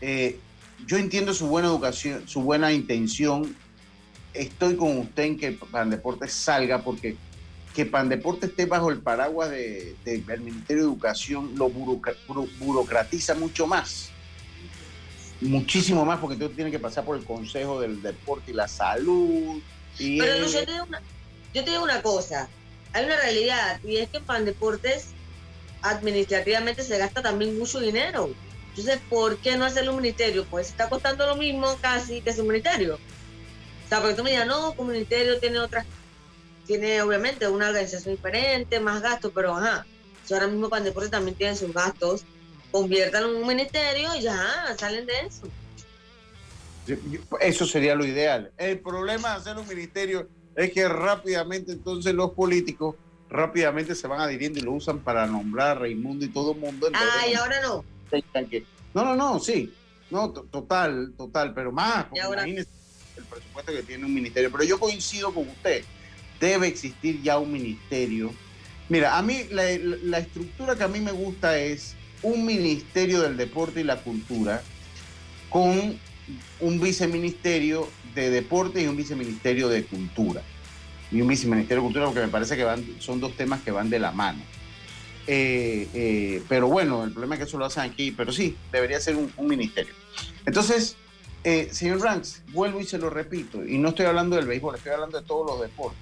[0.00, 0.38] eh,
[0.86, 3.54] yo entiendo su buena educación, su buena intención.
[4.32, 7.16] Estoy con usted en que Pandeporte salga porque
[7.74, 14.10] que Pandeporte esté bajo el paraguas del Ministerio de Educación lo burocratiza mucho más.
[15.42, 19.60] Muchísimo más porque tú tienes que pasar por el Consejo del Deporte y la Salud.
[19.98, 21.02] Pero yo, te digo una,
[21.56, 22.48] yo te digo una cosa.
[22.92, 25.06] Hay una realidad y es que en Pandeportes
[25.80, 28.30] administrativamente se gasta también mucho dinero.
[28.70, 30.44] Entonces, ¿por qué no hacerlo un ministerio?
[30.44, 32.96] Pues está costando lo mismo casi que es un ministerio.
[32.96, 35.86] O sea, porque tú me digas, no, un ministerio tiene otras
[36.66, 39.86] tiene obviamente una organización diferente, más gastos, pero ajá,
[40.24, 42.24] si ahora mismo Pandeporte también tiene sus gastos,
[42.72, 45.48] conviértanlo en un ministerio y ya, salen de eso.
[47.40, 48.50] Eso sería lo ideal.
[48.58, 52.96] El problema de hacer un ministerio es que rápidamente entonces los políticos
[53.28, 56.88] rápidamente se van adhiriendo y lo usan para nombrar a Raimundo y todo el mundo.
[56.94, 57.84] Ah, y ahora no.
[58.94, 59.72] No, no, no, sí.
[60.10, 64.50] No, total, total, pero más, el presupuesto que tiene un ministerio.
[64.52, 65.84] Pero yo coincido con usted,
[66.40, 68.32] debe existir ya un ministerio.
[68.88, 73.36] Mira, a mí la, la estructura que a mí me gusta es un ministerio del
[73.36, 74.62] deporte y la cultura
[75.50, 75.98] con
[76.60, 80.42] un viceministerio de deporte y un viceministerio de cultura.
[81.12, 83.88] Y un viceministerio de cultura porque me parece que van, son dos temas que van
[83.90, 84.40] de la mano.
[85.26, 89.00] Eh, eh, pero bueno, el problema es que eso lo hacen aquí, pero sí, debería
[89.00, 89.92] ser un, ministerio.
[90.44, 90.96] Entonces,
[91.44, 94.92] eh, señor Ranks, vuelvo y se lo repito, y no estoy hablando del béisbol, estoy
[94.92, 95.98] hablando de todos los deportes.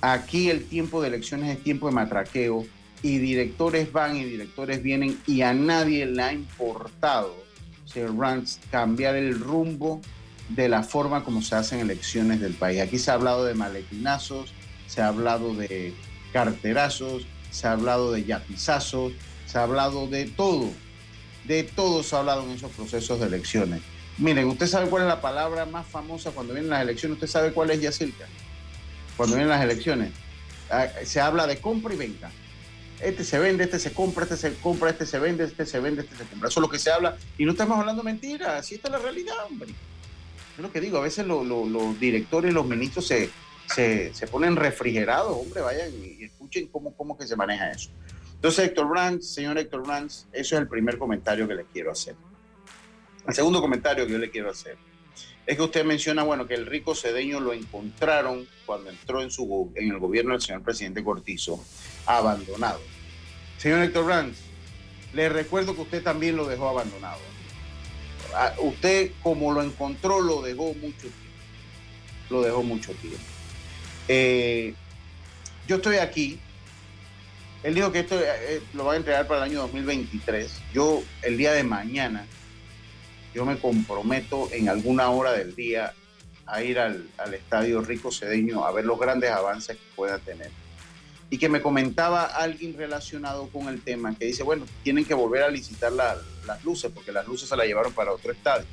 [0.00, 2.66] Aquí el tiempo de elecciones es tiempo de matraqueo
[3.02, 7.34] y directores van y directores vienen y a nadie le ha importado,
[7.86, 10.00] señor Ranks, cambiar el rumbo
[10.54, 12.80] de la forma como se hacen elecciones del país.
[12.80, 14.52] Aquí se ha hablado de maletinazos,
[14.86, 15.94] se ha hablado de
[16.32, 19.12] carterazos, se ha hablado de yapizazos,
[19.46, 20.70] se ha hablado de todo,
[21.44, 23.80] de todo se ha hablado en esos procesos de elecciones.
[24.18, 27.16] Miren, ¿usted sabe cuál es la palabra más famosa cuando vienen las elecciones?
[27.16, 28.26] ¿Usted sabe cuál es, Yacirca?
[29.16, 30.12] Cuando vienen las elecciones.
[30.70, 32.30] Ah, se habla de compra y venta.
[33.00, 36.02] Este se vende, este se compra, este se compra, este se vende, este se vende,
[36.02, 36.48] este se compra.
[36.48, 37.16] Eso es lo que se habla.
[37.36, 39.74] Y no estamos hablando mentiras, así está la realidad, hombre.
[40.56, 43.30] Es lo que digo, a veces los directores, los ministros se,
[43.66, 47.90] se, ponen refrigerados, hombre, vayan y, escuchen cómo, cómo que se maneja eso.
[48.34, 52.16] Entonces, Héctor Brands, señor Héctor Brands, eso es el primer comentario que le quiero hacer.
[53.26, 54.76] El segundo comentario que yo le quiero hacer
[55.46, 59.72] es que usted menciona, bueno, que el rico cedeño lo encontraron cuando entró en, su,
[59.74, 61.64] en el gobierno del señor presidente Cortizo,
[62.06, 62.80] abandonado.
[63.58, 64.38] Señor Héctor Brands,
[65.12, 67.20] le recuerdo que usted también lo dejó abandonado.
[68.58, 71.18] Usted, como lo encontró, lo dejó mucho tiempo.
[72.30, 73.18] Lo dejó mucho tiempo.
[74.08, 74.74] Eh,
[75.66, 76.38] yo estoy aquí.
[77.62, 80.50] Él dijo que esto eh, lo va a entregar para el año 2023.
[80.72, 82.26] Yo, el día de mañana,
[83.34, 85.94] yo me comprometo en alguna hora del día
[86.46, 90.50] a ir al, estadio Rico Cedeño a ver los grandes avances que pueda tener.
[91.32, 95.42] Y que me comentaba alguien relacionado con el tema que dice, bueno, tienen que volver
[95.42, 96.18] a licitar las
[96.62, 98.66] luces, porque las luces se las llevaron para otro estadio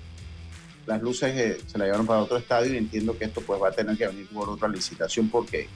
[0.90, 3.70] las luces eh, se la llevaron para otro estadio y entiendo que esto pues va
[3.70, 5.68] a tener que venir por otra licitación porque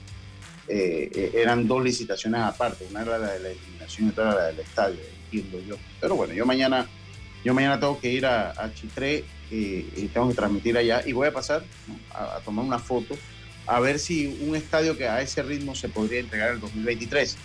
[0.66, 4.34] eh, eh, eran dos licitaciones aparte, una era la de la iluminación y otra era
[4.34, 5.76] la del estadio, entiendo yo.
[6.00, 6.88] Pero bueno, yo mañana,
[7.44, 11.32] yo mañana tengo que ir a, Chitré y tengo que transmitir allá y voy a
[11.32, 11.62] pasar
[12.12, 13.14] a, tomar una foto
[13.66, 17.36] a ver si un estadio que a ese ritmo se podría entregar en el 2023.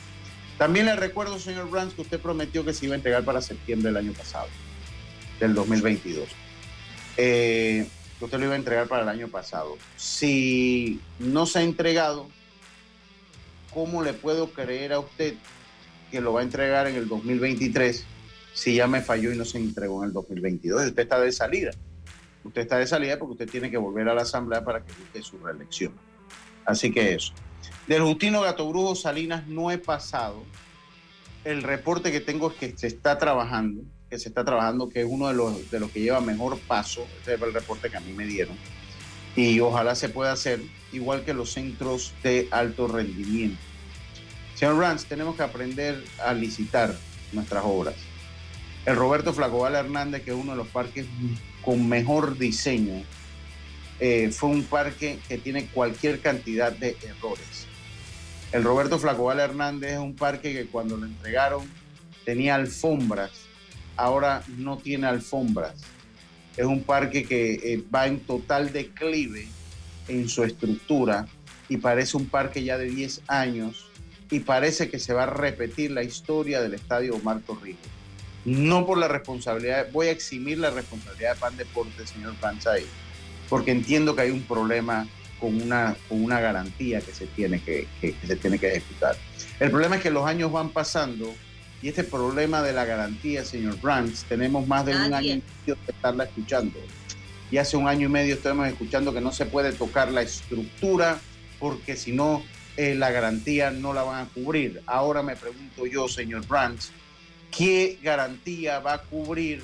[0.57, 3.89] También le recuerdo, señor Brands, que usted prometió que se iba a entregar para septiembre
[3.89, 4.47] del año pasado,
[5.39, 6.27] del 2022
[7.21, 7.85] eh,
[8.21, 9.77] usted lo iba a entregar para el año pasado.
[9.97, 12.29] Si no se ha entregado,
[13.73, 15.33] ¿cómo le puedo creer a usted
[16.11, 18.05] que lo va a entregar en el 2023
[18.53, 20.85] si ya me falló y no se entregó en el 2022?
[20.87, 21.71] Usted está de salida.
[22.45, 25.21] Usted está de salida porque usted tiene que volver a la Asamblea para que busque
[25.21, 25.93] su reelección.
[26.65, 27.33] Así que eso.
[27.87, 30.43] Del Justino Gato Brujo Salinas no he pasado.
[31.43, 35.07] El reporte que tengo es que se está trabajando que se está trabajando, que es
[35.07, 37.99] uno de los, de los que lleva mejor paso, ese es el reporte que a
[37.99, 38.57] mí me dieron,
[39.35, 43.61] y ojalá se pueda hacer igual que los centros de alto rendimiento.
[44.55, 46.93] Señor Ranz, tenemos que aprender a licitar
[47.31, 47.95] nuestras obras.
[48.85, 51.05] El Roberto Flacobal Hernández, que es uno de los parques
[51.63, 53.03] con mejor diseño,
[53.99, 57.67] eh, fue un parque que tiene cualquier cantidad de errores.
[58.51, 61.67] El Roberto Flacobal Hernández es un parque que cuando lo entregaron
[62.25, 63.49] tenía alfombras
[63.99, 65.75] ahora no tiene alfombras.
[66.55, 69.47] Es un parque que eh, va en total declive
[70.07, 71.27] en su estructura
[71.67, 73.87] y parece un parque ya de 10 años
[74.31, 77.79] y parece que se va a repetir la historia del estadio Omar Torrijos.
[78.45, 82.85] No por la responsabilidad, voy a eximir la responsabilidad de Pan Deporte, señor Panchay,
[83.49, 85.07] porque entiendo que hay un problema
[85.39, 89.15] con una, con una garantía que se, tiene que, que se tiene que ejecutar.
[89.59, 91.33] El problema es que los años van pasando
[91.81, 95.77] y este problema de la garantía, señor Brands, tenemos más de un año y medio
[95.85, 96.77] de estarla escuchando.
[97.51, 101.19] Y hace un año y medio estamos escuchando que no se puede tocar la estructura
[101.57, 102.43] porque si no,
[102.77, 104.81] eh, la garantía no la van a cubrir.
[104.85, 106.91] Ahora me pregunto yo, señor Brands,
[107.55, 109.63] ¿qué garantía va a cubrir?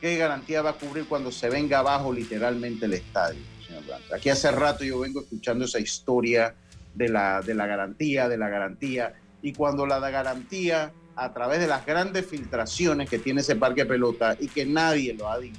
[0.00, 4.12] ¿Qué garantía va a cubrir cuando se venga abajo literalmente el estadio, señor Brands?
[4.12, 6.54] Aquí hace rato yo vengo escuchando esa historia
[6.94, 9.14] de la, de la garantía, de la garantía.
[9.42, 13.86] Y cuando la garantía, a través de las grandes filtraciones que tiene ese parque de
[13.86, 15.58] pelota y que nadie lo ha dicho,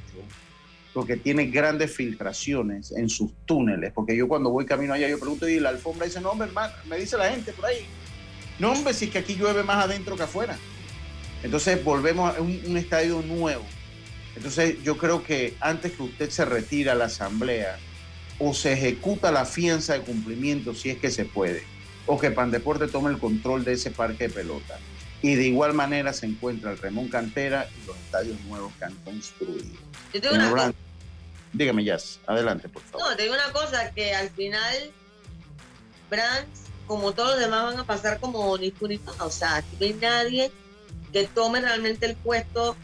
[0.93, 5.47] porque tiene grandes filtraciones en sus túneles, porque yo cuando voy camino allá, yo pregunto
[5.47, 7.85] y la alfombra dice, no, hombre, hermano, me dice la gente por ahí,
[8.57, 10.57] no, hombre, si es que aquí llueve más adentro que afuera.
[11.43, 13.63] Entonces volvemos a un, un estadio nuevo.
[14.39, 17.77] Entonces yo creo que antes que usted se retire a la asamblea,
[18.39, 21.65] o se ejecuta la fianza de cumplimiento si es que se puede,
[22.05, 24.79] o que Pandeporte tome el control de ese parque de pelota.
[25.21, 28.95] Y de igual manera se encuentra el Remón Cantera y los estadios nuevos que han
[29.03, 29.77] construido.
[30.13, 30.73] Yo tengo una cosa,
[31.51, 33.09] dígame, Jazz, adelante, por favor.
[33.09, 34.89] no, te digo una cosa, que al final
[36.09, 38.73] Brands, como todos los demás, van a pasar como ni.
[39.19, 40.51] O sea, aquí no hay nadie
[41.11, 42.77] que tome realmente el puesto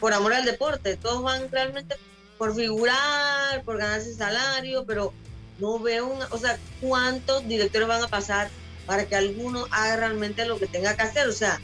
[0.00, 0.96] por amor al deporte.
[0.96, 1.96] Todos van realmente
[2.36, 5.12] por figurar, por ganarse salario, pero
[5.58, 8.50] no veo una, o sea, cuántos directores van a pasar
[8.86, 11.28] para que alguno haga realmente lo que tenga que hacer.
[11.28, 11.60] O sea,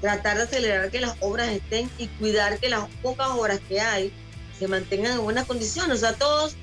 [0.00, 4.12] tratar de acelerar que las obras estén y cuidar que las pocas obras que hay
[4.58, 5.98] se mantengan en buenas condiciones.
[5.98, 6.56] O sea, todos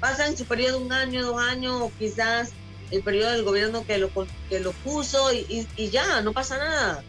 [0.00, 2.50] pasan su periodo de un año, dos años, o quizás
[2.90, 4.10] el periodo del gobierno que lo,
[4.48, 7.04] que lo puso y, y- y ya, no pasa nada.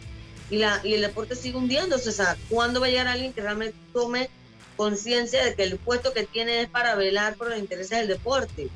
[0.49, 2.09] Y, la, y el deporte sigue hundiéndose.
[2.09, 4.29] O sea, ¿cuándo va a llegar alguien que realmente tome
[4.77, 8.69] conciencia de que el puesto que tiene es para velar por los intereses del deporte?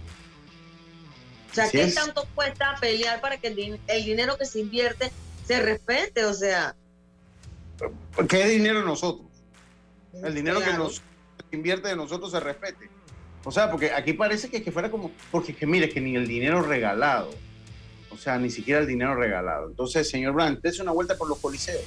[1.51, 1.95] O sea, Así ¿qué es.
[1.95, 5.11] tanto cuesta pelear para que el, din- el dinero que se invierte
[5.45, 6.25] se respete?
[6.25, 6.75] O sea,
[8.29, 9.27] ¿Qué dinero de nosotros?
[10.23, 11.01] El dinero que nos
[11.51, 12.89] invierte de nosotros se respete.
[13.43, 16.15] O sea, porque aquí parece que, que fuera como, porque es que mire, que ni
[16.15, 17.31] el dinero regalado,
[18.13, 19.67] o sea, ni siquiera el dinero regalado.
[19.67, 21.83] Entonces, señor Blanc, dése una vuelta por los coliseos,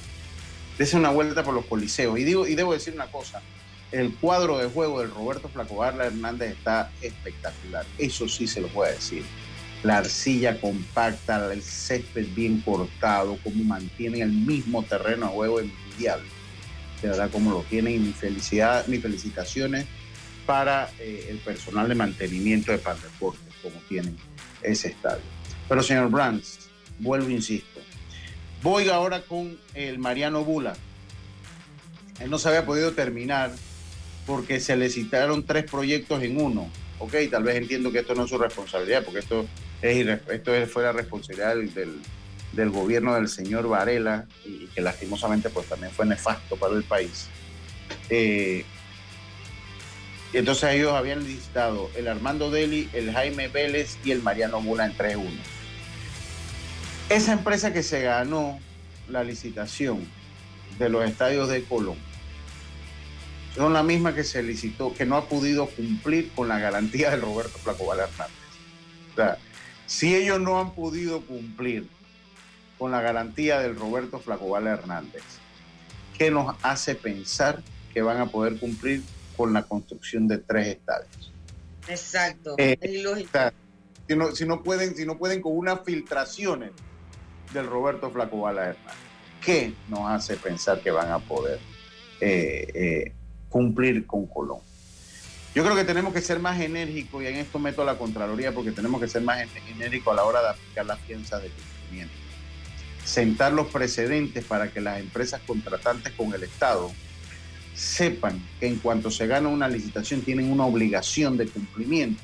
[0.77, 2.17] dése una vuelta por los coliseos.
[2.19, 3.41] Y, digo, y debo decir una cosa,
[3.91, 8.87] el cuadro de juego del Roberto Flacobarla Hernández está espectacular, eso sí se lo voy
[8.87, 9.23] a decir.
[9.83, 16.35] La arcilla compacta, el césped bien cortado, cómo mantienen el mismo terreno de juego envidiable
[17.01, 19.85] de verdad como lo tienen y mi felicidad, mis felicitaciones
[20.45, 24.17] para eh, el personal de mantenimiento de Pandeportes, como tienen
[24.61, 25.34] ese estadio.
[25.67, 27.79] Pero señor Brands, vuelvo, insisto,
[28.61, 30.75] voy ahora con el Mariano Bula.
[32.19, 33.51] Él no se había podido terminar
[34.25, 36.69] porque se le citaron tres proyectos en uno.
[36.99, 39.45] Ok, tal vez entiendo que esto no es su responsabilidad, porque esto,
[39.81, 41.73] es, esto es- fue la responsabilidad del,
[42.53, 47.27] del- gobierno del señor Varela y que lastimosamente pues también fue nefasto para el país.
[48.09, 48.63] Eh,
[50.31, 54.95] entonces ellos habían listado el Armando Deli, el Jaime Vélez y el Mariano Bula en
[54.97, 55.29] 3-1.
[57.09, 58.59] Esa empresa que se ganó
[59.07, 60.07] la licitación
[60.79, 61.97] de los estadios de Colón
[63.55, 67.21] son la misma que se licitó, que no ha podido cumplir con la garantía del
[67.21, 68.35] Roberto Flaco Hernández.
[69.13, 69.37] O sea,
[69.85, 71.87] si ellos no han podido cumplir
[72.77, 75.23] con la garantía del Roberto Flacobala Hernández,
[76.17, 77.61] ¿qué nos hace pensar
[77.93, 79.03] que van a poder cumplir
[79.37, 81.31] con la construcción de tres estadios?
[81.87, 83.29] Exacto, Eh, es ilógico.
[83.29, 83.53] O sea,
[84.07, 86.71] si no, si no pueden, si no pueden con unas filtraciones
[87.55, 88.93] del Roberto Flacobala Hernández,
[89.43, 91.59] ¿qué nos hace pensar que van a poder
[92.21, 93.11] eh, eh,
[93.49, 94.59] cumplir con Colón?
[95.55, 98.53] Yo creo que tenemos que ser más enérgicos y en esto meto a la Contraloría
[98.53, 101.49] porque tenemos que ser más en- enérgicos a la hora de aplicar las fianzas de
[101.49, 102.13] cumplimiento.
[103.05, 106.91] Sentar los precedentes para que las empresas contratantes con el Estado
[107.73, 112.23] sepan que en cuanto se gana una licitación tienen una obligación de cumplimiento,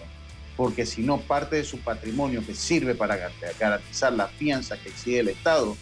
[0.58, 4.90] porque si no parte de su patrimonio que sirve para gar- garantizar la fianza que
[4.90, 5.76] exige el Estado,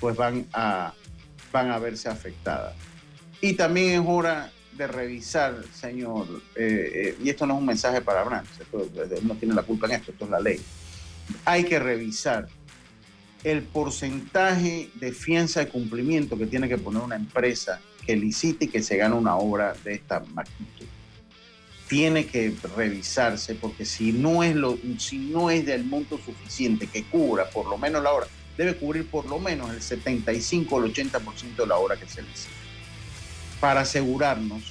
[0.00, 0.92] pues van a,
[1.52, 2.74] van a verse afectadas.
[3.40, 8.00] Y también es hora de revisar, señor, eh, eh, y esto no es un mensaje
[8.00, 10.60] para Brands, esto- él no tiene la culpa en esto, esto es la ley.
[11.44, 12.48] Hay que revisar
[13.44, 18.68] el porcentaje de fianza de cumplimiento que tiene que poner una empresa que licite y
[18.68, 20.86] que se gane una obra de esta magnitud.
[21.90, 27.04] Tiene que revisarse porque si no es, lo, si no es del monto suficiente que
[27.04, 28.26] cubra por lo menos la obra,
[28.56, 32.22] debe cubrir por lo menos el 75 o el 80% de la obra que se
[32.22, 32.54] licita.
[33.60, 34.62] Para asegurarnos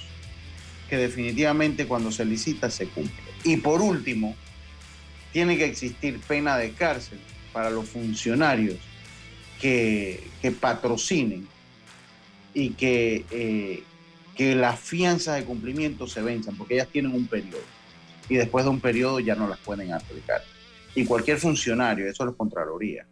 [0.88, 3.22] que definitivamente cuando se licita se cumple.
[3.44, 4.34] Y por último,
[5.32, 7.20] tiene que existir pena de cárcel
[7.52, 8.76] para los funcionarios
[9.60, 11.46] que, que patrocinen
[12.54, 13.82] y que, eh,
[14.40, 17.60] que las fianzas de cumplimiento se venzan, porque ellas tienen un periodo
[18.26, 20.40] y después de un periodo ya no las pueden aplicar.
[20.94, 23.04] Y cualquier funcionario, eso es Contraloría,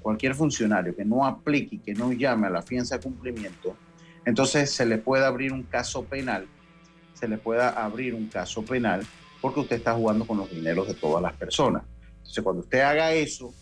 [0.00, 3.76] cualquier funcionario que no aplique y que no llame a la fianza de cumplimiento,
[4.24, 6.46] entonces se le puede abrir un caso penal,
[7.12, 9.04] se le pueda abrir un caso penal
[9.40, 11.82] porque usted está jugando con los dineros de todas las personas.
[12.18, 13.52] Entonces, cuando usted haga eso,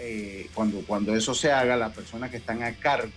[0.00, 3.12] eh, cuando, cuando eso se haga, las personas que están a cargo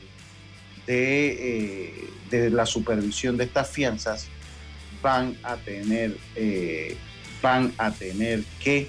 [0.90, 4.28] de, eh, de la supervisión de estas fianzas
[5.04, 6.98] van a tener, eh,
[7.44, 8.88] van a tener que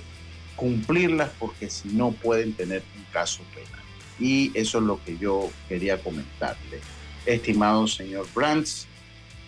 [0.57, 3.81] cumplirlas porque si no pueden tener un caso penal.
[4.19, 6.81] Y eso es lo que yo quería comentarle.
[7.27, 8.87] Estimado señor Brands,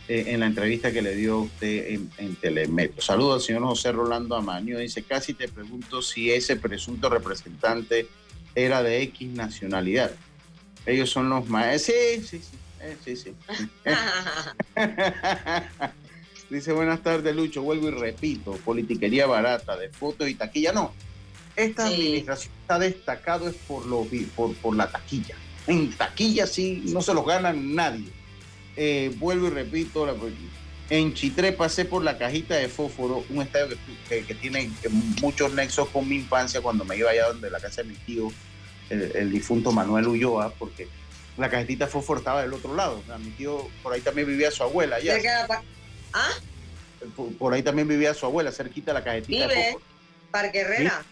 [0.09, 3.01] eh, en la entrevista que le dio usted en, en Telemetro.
[3.01, 4.79] Saludos al señor José Rolando Amaño.
[4.79, 8.09] Dice, casi te pregunto si ese presunto representante
[8.55, 10.13] era de X nacionalidad.
[10.87, 11.83] Ellos son los más...
[11.83, 11.93] Sí,
[12.29, 12.57] sí, sí.
[12.81, 13.35] eh, sí, sí.
[16.51, 17.63] Dice, buenas tardes, Lucho.
[17.63, 20.73] Vuelvo y repito, politiquería barata de fotos y taquilla.
[20.73, 20.93] No,
[21.57, 21.95] esta Sí.
[21.95, 24.07] administración está destacado es por, lo,
[24.37, 25.35] por, por la taquilla.
[25.67, 28.09] En taquilla sí, no se los gana nadie.
[28.77, 30.15] Eh, vuelvo y repito, la-
[30.91, 33.77] en Chitré pasé por la cajita de fósforo, un estadio que,
[34.21, 34.71] que- que tiene
[35.23, 38.29] muchos nexos con mi infancia cuando me iba allá donde la casa de mi tío,
[38.93, 40.89] el, el difunto Manuel Ulloa, porque
[41.39, 43.03] la cajetita fósforo estaba del otro lado.
[43.19, 44.99] Mi tío, por ahí también vivía su abuela
[45.49, 45.63] pa-
[46.13, 46.31] ¿Ah?
[47.17, 49.77] Por, por ahí también vivía su abuela, cerquita de la cajetita Vive.
[50.31, 51.03] Parque Herrera.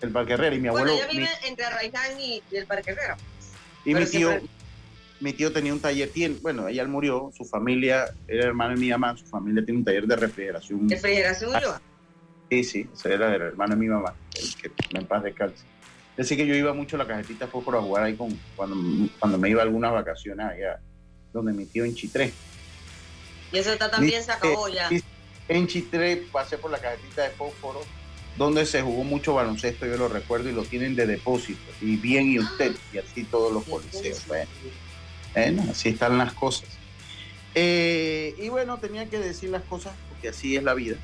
[0.00, 0.56] El Parque Herrera.
[0.56, 3.16] Y mi Bueno, abuelo, ella mi- vive entre Arraiján y, y el Parque Herrera.
[3.84, 4.48] y mi tío, siempre-
[5.20, 8.90] mi tío tenía un taller, tiene, bueno, ella murió, su familia, era hermano de mi
[8.90, 10.88] mamá, su familia tiene un taller de refrigeración.
[10.88, 11.80] Refrigeración Ulloa.
[12.50, 15.64] Sí, sí, ese era el hermano de mi mamá, el que en paz descanse.
[16.18, 18.76] Así que yo iba mucho a la cajetita de fósforo a jugar ahí con, cuando,
[19.18, 20.78] cuando me iba a algunas vacaciones allá,
[21.32, 22.32] donde mi tío en Chitré.
[23.50, 24.90] Y eso está también se acabó ya.
[25.48, 27.80] En Chitré pasé por la cajetita de fósforo,
[28.36, 31.60] donde se jugó mucho baloncesto, yo lo recuerdo, y lo tienen de depósito.
[31.80, 34.26] Y bien, y usted, y así todos los policías.
[34.26, 34.50] Bueno,
[35.34, 36.68] bueno, así están las cosas.
[37.54, 40.96] Eh, y bueno, tenía que decir las cosas, porque así es la vida.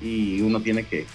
[0.00, 1.06] Y uno tiene que,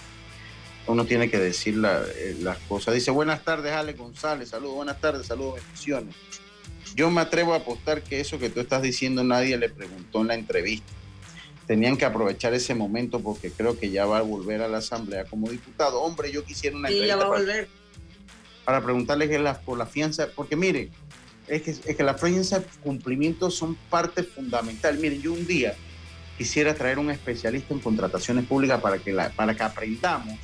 [0.87, 2.93] uno tiene que decir la- eh, las cosas.
[2.93, 6.15] Dice, buenas tardes, Ale González, saludos, buenas tardes, saludos, bendiciones.
[6.95, 10.27] Yo me atrevo a apostar que eso que tú estás diciendo nadie le preguntó en
[10.27, 10.91] la entrevista.
[11.67, 15.23] Tenían que aprovechar ese momento porque creo que ya va a volver a la asamblea
[15.25, 16.01] como diputado.
[16.01, 17.69] Hombre, yo quisiera una Sí, ya entrevista a para, volver.
[18.65, 20.89] para preguntarle que las por la fianza, porque mire,
[21.47, 24.97] es que, es que la fianza de cumplimiento son parte fundamental.
[24.97, 25.75] Miren, yo un día
[26.37, 30.37] quisiera traer un especialista en contrataciones públicas para que, la, para que aprendamos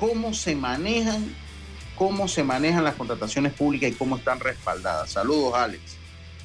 [0.00, 1.22] cómo se manejan,
[1.94, 5.10] cómo se manejan las contrataciones públicas y cómo están respaldadas.
[5.10, 5.82] Saludos, Alex.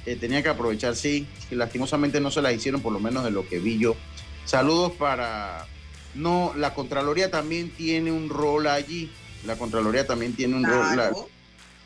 [0.05, 3.31] Eh, tenía que aprovechar, sí, que lastimosamente no se las hicieron, por lo menos de
[3.31, 3.95] lo que vi yo.
[4.43, 5.65] Saludos para...
[6.13, 9.09] No, la Contraloría también tiene un rol allí.
[9.45, 11.25] La Contraloría también tiene un rol.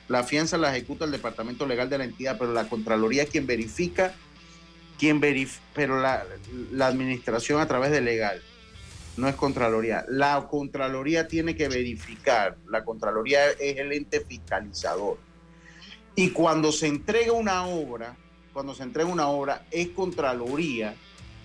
[0.07, 3.45] La, fianza la ejecuta el Departamento Legal de la entidad, pero la Contraloría es quien
[3.45, 4.13] verifica,
[4.97, 6.25] quien verif pero la,
[6.71, 8.41] la administración a través de legal,
[9.19, 10.05] no es Contraloría.
[10.07, 15.17] La Contraloría tiene que verificar, la Contraloría es el ente fiscalizador.
[16.15, 18.15] Y cuando se entrega una obra,
[18.53, 20.95] cuando se entrega una obra, es Contraloría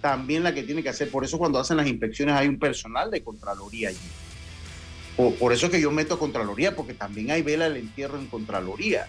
[0.01, 1.11] también la que tiene que hacer.
[1.11, 3.99] Por eso cuando hacen las inspecciones hay un personal de Contraloría allí.
[5.16, 8.27] Por, por eso es que yo meto Contraloría, porque también hay vela el entierro en
[8.27, 9.07] Contraloría.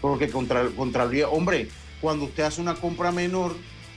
[0.00, 1.68] Porque contra, Contraloría, hombre,
[2.00, 3.54] cuando usted hace una compra menor,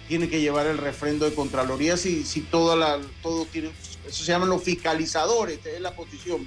[0.08, 3.72] tiene que llevar el refrendo de Contraloría si, si toda la, todo tiene,
[4.08, 6.46] eso se llaman los fiscalizadores, esta es la posición.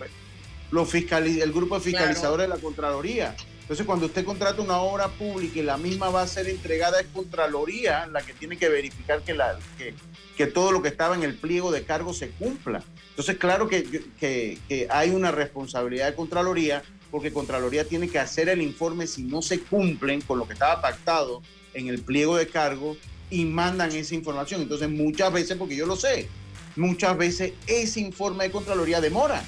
[0.71, 3.35] Los fiscali, el grupo de fiscalizadores de la Contraloría.
[3.63, 7.07] Entonces, cuando usted contrata una obra pública y la misma va a ser entregada, es
[7.09, 9.95] Contraloría la que tiene que verificar que, la, que,
[10.37, 12.83] que todo lo que estaba en el pliego de cargo se cumpla.
[13.11, 18.49] Entonces, claro que, que, que hay una responsabilidad de Contraloría, porque Contraloría tiene que hacer
[18.49, 21.43] el informe si no se cumplen con lo que estaba pactado
[21.75, 22.97] en el pliego de cargo
[23.31, 24.63] y mandan esa información.
[24.63, 26.29] Entonces, muchas veces, porque yo lo sé,
[26.77, 29.43] muchas veces ese informe de Contraloría demora.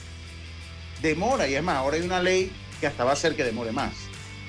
[1.03, 3.73] Demora, y es más, ahora hay una ley que hasta va a hacer que demore
[3.73, 3.93] más,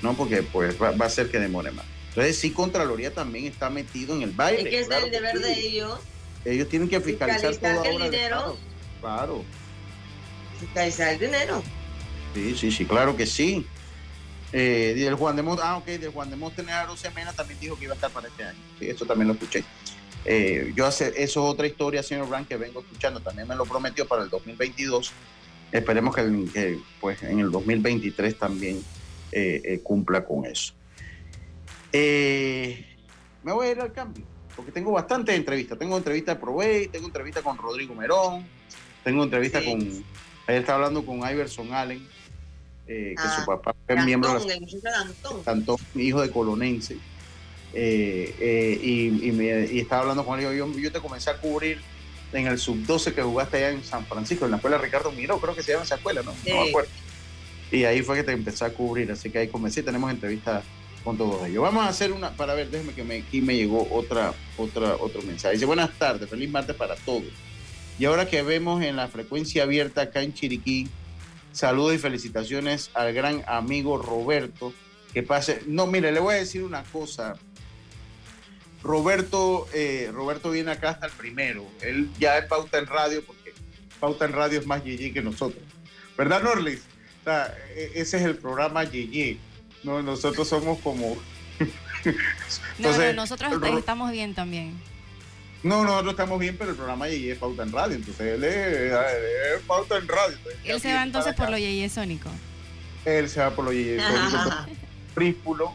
[0.02, 0.14] ¿no?
[0.14, 1.86] Porque pues va, va a hacer que demore más.
[2.10, 4.64] Entonces, sí, Contraloría también está metido en el baile.
[4.64, 5.44] Es que es claro el deber sí.
[5.44, 6.00] de ellos
[6.44, 8.58] Ellos tienen que fiscalizar Fiscalizar que el dinero-.
[9.00, 9.46] Claro.
[10.60, 11.64] fiscalizar el dinero.
[12.34, 13.66] Sí, sí, sí, claro que sí.
[14.54, 17.86] Eh, del Juan de Monte, ah, ok, del Juan de Montenegro Semena también dijo que
[17.86, 18.60] iba a estar para este año.
[18.80, 19.64] Sí, eso también lo escuché.
[20.26, 23.20] Eh, yo hace, eso es otra historia, señor Brandt, que vengo escuchando.
[23.22, 25.12] También me lo prometió para el 2022.
[25.72, 28.84] Esperemos que, el- que, pues, en el 2023 también
[29.32, 30.74] eh, eh, cumpla con eso.
[31.94, 32.86] Eh,
[33.44, 34.24] me voy a ir al cambio,
[34.56, 35.78] porque tengo bastantes entrevistas.
[35.80, 38.46] Tengo entrevista de Provey, tengo entrevista con Rodrigo Merón,
[39.04, 39.66] tengo entrevista Sí.
[39.72, 39.82] con...
[40.48, 42.06] Ayer estaba hablando con Iverson Allen,
[42.92, 45.78] eh, que Ah, su papá es miembro de la Antón, Antón.
[45.96, 46.98] Hijo de colonense.
[47.74, 51.38] Eh, eh, y, y me- y estaba hablando con él, yo, yo te comencé a
[51.38, 51.80] cubrir
[52.34, 55.56] en el sub-12 que jugaste allá en San Francisco, en la escuela Ricardo Miró, creo
[55.56, 56.32] que se llama esa escuela, ¿no?
[56.32, 56.90] No me acuerdo.
[57.72, 60.64] Y ahí fue que te empecé a cubrir, así que ahí comencé, tenemos entrevistas
[61.04, 61.64] con todos ellos.
[61.64, 65.22] Vamos a hacer una, para ver, déjeme que me, aquí me llegó otra, otra, otro
[65.22, 65.54] mensaje.
[65.56, 67.24] Dice, buenas tardes, feliz martes para todos.
[67.98, 70.88] Y ahora que vemos en la frecuencia abierta acá en Chiriquí,
[71.52, 74.74] saludos y felicitaciones al gran amigo Roberto,
[75.14, 75.62] que pase.
[75.68, 77.36] No, mire, le voy a decir una cosa.
[78.84, 81.66] Roberto, eh, Roberto viene acá hasta el primero.
[81.82, 83.54] Él ya es pauta en radio porque
[84.00, 85.64] pauta en radio es más Yeye que nosotros.
[86.18, 86.82] ¿Verdad, Norlis?
[87.22, 89.38] O sea, e, ese es el programa Yeye.
[89.84, 91.16] No, nosotros somos como.
[92.80, 94.91] no, no, nosotros estamos bien también.
[95.64, 97.96] No, nosotros estamos bien, pero el programa Yeye es pauta en radio.
[97.96, 100.38] Entonces él es, pauta en radio.
[100.64, 102.30] él se va entonces por lo Yeye Sónico.
[103.06, 104.68] Él se va por lo Yeye Sónico.
[105.16, 105.74] Bríspulo,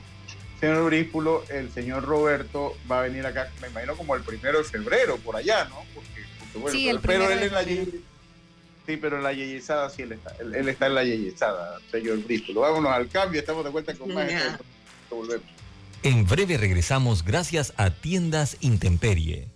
[0.61, 4.65] señor Bríspulo, el señor Roberto va a venir acá, me imagino como el primero de
[4.65, 5.85] febrero, por allá, ¿no?
[5.95, 6.25] Porque,
[6.55, 7.65] bueno, sí, el pero él en la
[8.87, 10.33] Sí, pero en la yeyezada sí él está.
[10.39, 12.61] Él, está en la yeyezada, señor Bríspulo.
[12.61, 14.31] Vámonos al cambio, estamos de vuelta con más.
[15.11, 15.47] Volvemos.
[16.03, 19.56] En breve regresamos gracias a Tiendas Intemperie.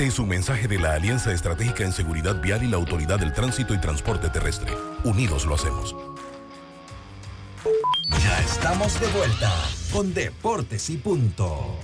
[0.00, 3.34] Este es un mensaje de la Alianza Estratégica en Seguridad Vial y la Autoridad del
[3.34, 4.72] Tránsito y Transporte Terrestre.
[5.04, 5.94] Unidos lo hacemos.
[8.22, 9.52] Ya estamos de vuelta
[9.92, 11.76] con Deportes y Punto.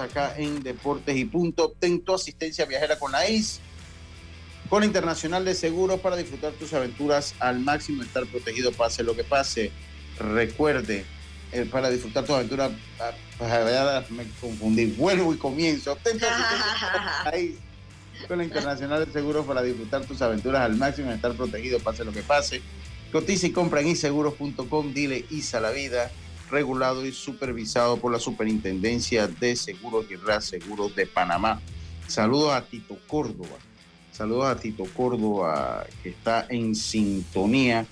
[0.00, 1.66] Acá en Deportes y Punto.
[1.66, 3.60] Obtén tu asistencia viajera con la IS,
[4.68, 9.24] con Internacional de Seguros para disfrutar tus aventuras al máximo, estar protegido pase lo que
[9.24, 9.72] pase.
[10.18, 11.04] Recuerde,
[11.52, 12.70] eh, para disfrutar tu aventura,
[13.00, 15.92] ah, me confundí, vuelvo y comienzo.
[15.92, 17.58] Obtén tu asistencia
[18.26, 22.12] con la Internacional de Seguros para disfrutar tus aventuras al máximo, estar protegido pase lo
[22.12, 22.60] que pase.
[23.12, 26.10] Cotiza y compra en inseguros.com, dile ISA la vida,
[26.50, 31.60] regulado y supervisado por la Superintendencia de Seguros y Reaseguros de Panamá.
[32.06, 33.56] Saludos a Tito Córdoba.
[34.12, 37.86] Saludos a Tito Córdoba, que está en sintonía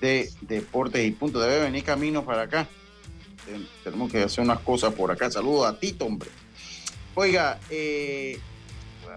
[0.00, 1.40] de Deportes y Punto.
[1.40, 2.68] Debe venir camino para acá.
[3.82, 5.30] Tenemos que hacer unas cosas por acá.
[5.30, 6.28] Saludos a Tito, hombre.
[7.14, 8.38] Oiga, eh,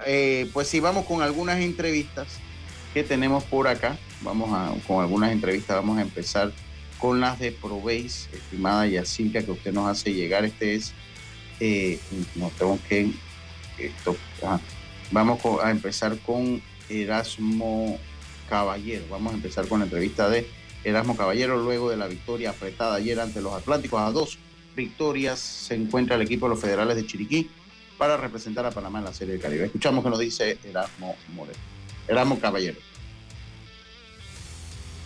[0.05, 2.27] eh, pues sí, vamos con algunas entrevistas
[2.93, 3.97] que tenemos por acá.
[4.21, 6.51] Vamos a, con algunas entrevistas, vamos a empezar
[6.99, 10.45] con las de Proveis, estimada Yacirca, que usted nos hace llegar.
[10.45, 10.93] Este es,
[11.59, 11.99] eh,
[12.35, 13.11] no tengo que,
[13.77, 14.15] esto,
[15.11, 17.97] vamos a empezar con Erasmo
[18.49, 19.05] Caballero.
[19.09, 20.47] Vamos a empezar con la entrevista de
[20.83, 24.01] Erasmo Caballero luego de la victoria apretada ayer ante los Atlánticos.
[24.01, 24.37] A dos
[24.75, 27.49] victorias se encuentra el equipo de los federales de Chiriquí
[27.97, 29.65] para representar a Panamá en la Serie del Caribe.
[29.65, 31.59] Escuchamos que nos dice Erasmo Moreno.
[32.07, 32.77] Erasmo Caballero.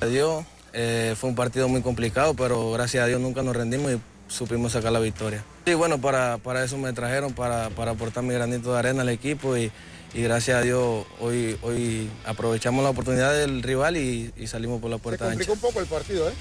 [0.10, 4.02] Dios, eh, fue un partido muy complicado, pero gracias a Dios nunca nos rendimos y
[4.28, 5.44] supimos sacar la victoria.
[5.66, 9.10] Y bueno, para, para eso me trajeron, para, para aportar mi granito de arena al
[9.10, 9.72] equipo y,
[10.14, 15.00] y gracias a Dios hoy, hoy aprovechamos la oportunidad del rival y, salimos por la
[15.00, 15.26] puerta.
[15.26, 16.34] Se complicó un poco el partido, ¿eh?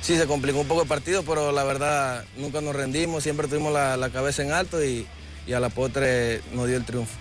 [0.00, 3.72] Sí, se complicó un poco el partido, pero la verdad nunca nos rendimos, siempre tuvimos
[3.72, 5.06] la, cabeza en alto y,
[5.54, 7.16] a la postre nos dio el triunfo.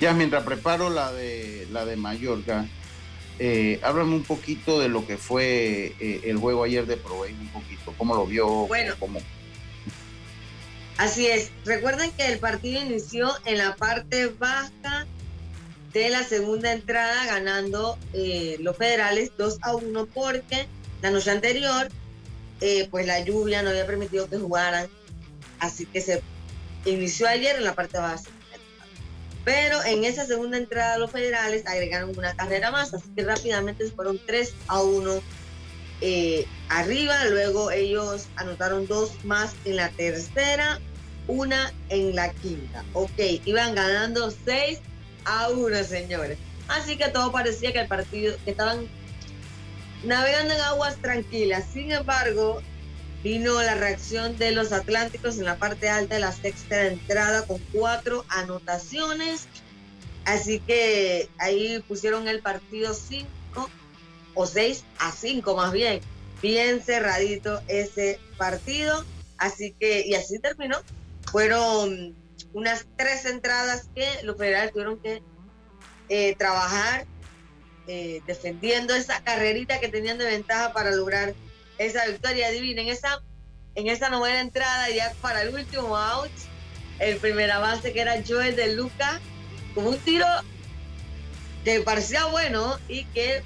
[0.00, 2.66] Ya mientras preparo la de la de Mallorca,
[3.38, 7.48] eh, háblame un poquito de lo que fue eh, el juego ayer de Provey, un
[7.48, 9.20] poquito, cómo lo vio, bueno, cómo,
[10.98, 11.52] Así es.
[11.64, 15.06] Recuerden que el partido inició en la parte baja
[15.92, 20.66] de la segunda entrada, ganando eh, los federales 2 a 1 porque
[21.00, 21.88] la noche anterior,
[22.60, 24.88] eh, pues la lluvia no había permitido que jugaran.
[25.60, 26.20] Así que se
[26.84, 28.20] inició ayer en la parte baja.
[29.48, 34.20] Pero en esa segunda entrada los federales agregaron una carrera más, así que rápidamente fueron
[34.26, 35.22] 3 a 1
[36.02, 37.24] eh, arriba.
[37.24, 40.78] Luego ellos anotaron dos más en la tercera
[41.28, 42.84] una en la quinta.
[42.92, 44.80] Ok, iban ganando 6
[45.24, 46.36] a 1, señores.
[46.68, 48.86] Así que todo parecía que el partido, que estaban
[50.04, 51.64] navegando en aguas tranquilas.
[51.72, 52.60] Sin embargo,
[53.22, 57.58] vino la reacción de los Atlánticos en la parte alta de la sexta entrada con
[57.72, 59.48] cuatro anotaciones.
[60.24, 63.28] Así que ahí pusieron el partido 5
[64.34, 66.00] o 6 a 5 más bien.
[66.42, 69.04] Bien cerradito ese partido.
[69.38, 70.78] Así que, y así terminó
[71.30, 72.14] fueron
[72.52, 75.22] unas tres entradas que los federales tuvieron que
[76.08, 77.06] eh, trabajar
[77.86, 81.34] eh, defendiendo esa carrerita que tenían de ventaja para lograr
[81.78, 82.48] esa victoria.
[82.48, 83.22] Adivinen, esa,
[83.74, 86.30] en esa novena entrada, ya para el último out,
[86.98, 89.20] el primera base que era Joel de Luca,
[89.74, 90.26] con un tiro
[91.64, 93.42] que parecía bueno y que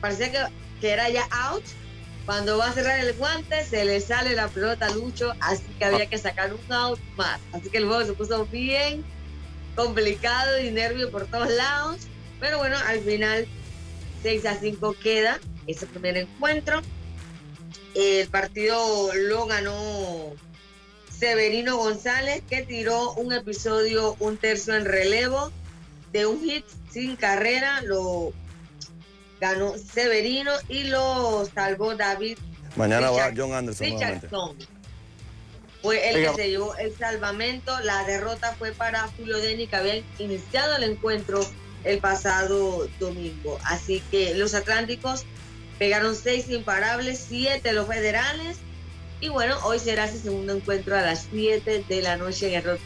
[0.00, 0.38] parecía que,
[0.80, 1.64] que era ya out,
[2.26, 5.84] cuando va a cerrar el guante, se le sale la pelota a Lucho, así que
[5.84, 7.40] había que sacar un out más.
[7.52, 9.04] Así que el juego se puso bien
[9.76, 11.98] complicado y nervio por todos lados.
[12.40, 13.46] Pero bueno, al final
[14.22, 16.82] 6 a 5 queda ese primer encuentro.
[17.94, 20.34] El partido lo ganó
[21.10, 25.50] Severino González, que tiró un episodio, un tercio en relevo
[26.12, 27.80] de un hit sin carrera.
[27.82, 28.32] Lo
[29.40, 32.38] ganó Severino y lo salvó David.
[32.76, 34.56] Mañana va John Anderson.
[35.82, 37.78] Fue el que se llevó el salvamento.
[37.80, 41.46] La derrota fue para Julio Deni, que había iniciado el encuentro
[41.84, 43.58] el pasado domingo.
[43.64, 45.24] Así que los Atlánticos
[45.78, 48.58] pegaron seis imparables, siete los federales.
[49.20, 52.64] Y bueno, hoy será ese segundo encuentro a las 7 de la noche en el
[52.64, 52.80] Rock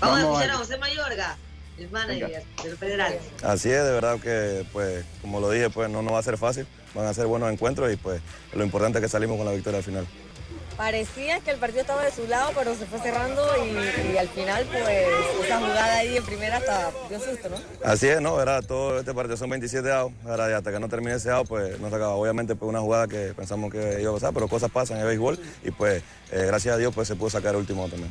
[0.00, 1.36] Vamos, a escuchar a José Mayorga
[1.80, 3.18] el manager del federal.
[3.42, 6.36] Así es, de verdad que, pues, como lo dije, pues no nos va a ser
[6.36, 6.66] fácil.
[6.94, 8.20] Van a ser buenos encuentros y pues
[8.52, 10.06] lo importante es que salimos con la victoria al final.
[10.80, 14.64] Parecía que el partido estaba de su lado, pero se fue cerrando y, al final,
[14.64, 14.82] pues,
[15.44, 17.56] esa jugada ahí en primera hasta dio susto, ¿no?
[17.84, 18.40] Así es, ¿no?
[18.40, 21.78] Era todo este partido son 27 outs, ahora hasta que no termine ese out, pues
[21.78, 22.14] no se acaba.
[22.14, 25.08] Obviamente, pues una jugada que pensamos que iba a pasar, pero cosas pasan en el
[25.08, 26.02] béisbol y pues,
[26.32, 28.10] eh, gracias a Dios, pues se pudo sacar el último también.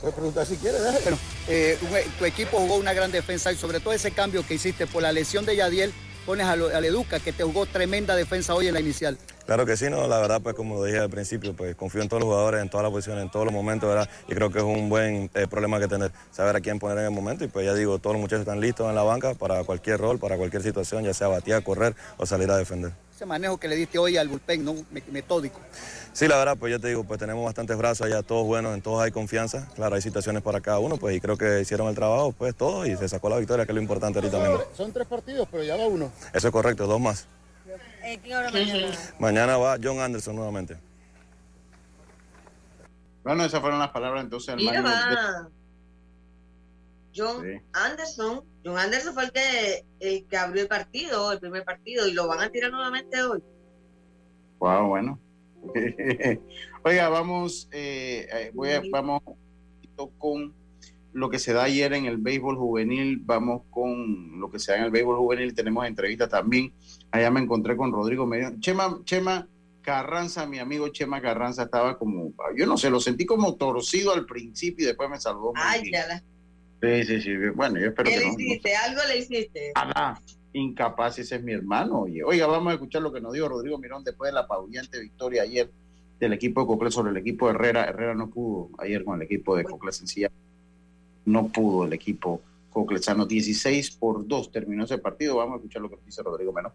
[0.00, 1.78] Puedes preguntar si quieres, bueno, eh,
[2.18, 5.12] tu equipo jugó una gran defensa y sobre todo ese cambio que hiciste por la
[5.12, 9.18] lesión de Yadiel, pones al Educa que te jugó tremenda defensa hoy en la inicial.
[9.46, 12.08] Claro que sí, no, la verdad, pues como lo dije al principio, pues confío en
[12.08, 14.08] todos los jugadores, en todas las posiciones, en todos los momentos, ¿verdad?
[14.28, 17.04] Y creo que es un buen eh, problema que tener, saber a quién poner en
[17.06, 17.44] el momento.
[17.44, 20.18] Y pues ya digo, todos los muchachos están listos en la banca para cualquier rol,
[20.18, 22.92] para cualquier situación, ya sea batear, correr o salir a defender
[23.22, 24.74] ese manejo que le diste hoy al bullpen, ¿no?
[25.12, 25.60] Metódico.
[26.12, 28.82] Sí, la verdad, pues ya te digo, pues tenemos bastantes brazos allá, todos buenos, en
[28.82, 29.68] todos hay confianza.
[29.76, 32.84] Claro, hay situaciones para cada uno, pues y creo que hicieron el trabajo, pues todo,
[32.84, 34.58] y se sacó la victoria, que es lo importante ahorita mismo.
[34.76, 36.10] Son tres partidos, pero ya va uno.
[36.34, 37.26] Eso es correcto, dos más.
[38.02, 38.90] Eh.
[39.20, 40.76] Mañana va John Anderson nuevamente.
[43.22, 45.48] Bueno, esas fueron las palabras entonces del Mira, manager de- va.
[47.14, 47.58] John Sí.
[47.72, 48.44] Anderson.
[48.64, 52.26] John Anderson fue el que, el que abrió el partido, el primer partido, y lo
[52.28, 53.42] van a tirar nuevamente hoy.
[54.58, 55.18] Wow, bueno.
[56.84, 59.22] Oiga, vamos, eh, eh, voy a- vamos
[60.18, 60.54] con
[61.12, 64.78] lo que se da ayer en el béisbol juvenil, vamos con lo que se da
[64.78, 66.72] en el béisbol juvenil, tenemos entrevistas también.
[67.10, 68.52] Allá me encontré con Rodrigo Medina.
[68.60, 69.46] Chema, Chema
[69.82, 74.24] Carranza, mi amigo Chema Carranza estaba como, yo no sé, lo sentí como torcido al
[74.26, 75.52] principio y después me salvó.
[75.52, 76.22] muy Ay, ya la-
[76.82, 77.36] Sí, sí, sí.
[77.54, 78.32] Bueno, yo espero ¿Qué que le no.
[78.32, 78.74] no hiciste?
[78.74, 79.72] Algo le hiciste.
[79.76, 80.20] Alá,
[80.52, 82.00] incapaz, ese es mi hermano.
[82.00, 84.98] Oye, oiga, vamos a escuchar lo que nos dijo Rodrigo Mirón después de la apabullante
[84.98, 85.70] victoria ayer
[86.18, 87.84] del equipo de Coclé sobre el equipo de Herrera.
[87.84, 90.28] Herrera no pudo ayer con el equipo de Coclé sencilla.
[91.24, 92.40] No pudo el equipo
[92.72, 93.26] coclesano.
[93.26, 95.36] 16 por 2 terminó ese partido.
[95.36, 96.72] Vamos a escuchar lo que dice Rodrigo Mirón.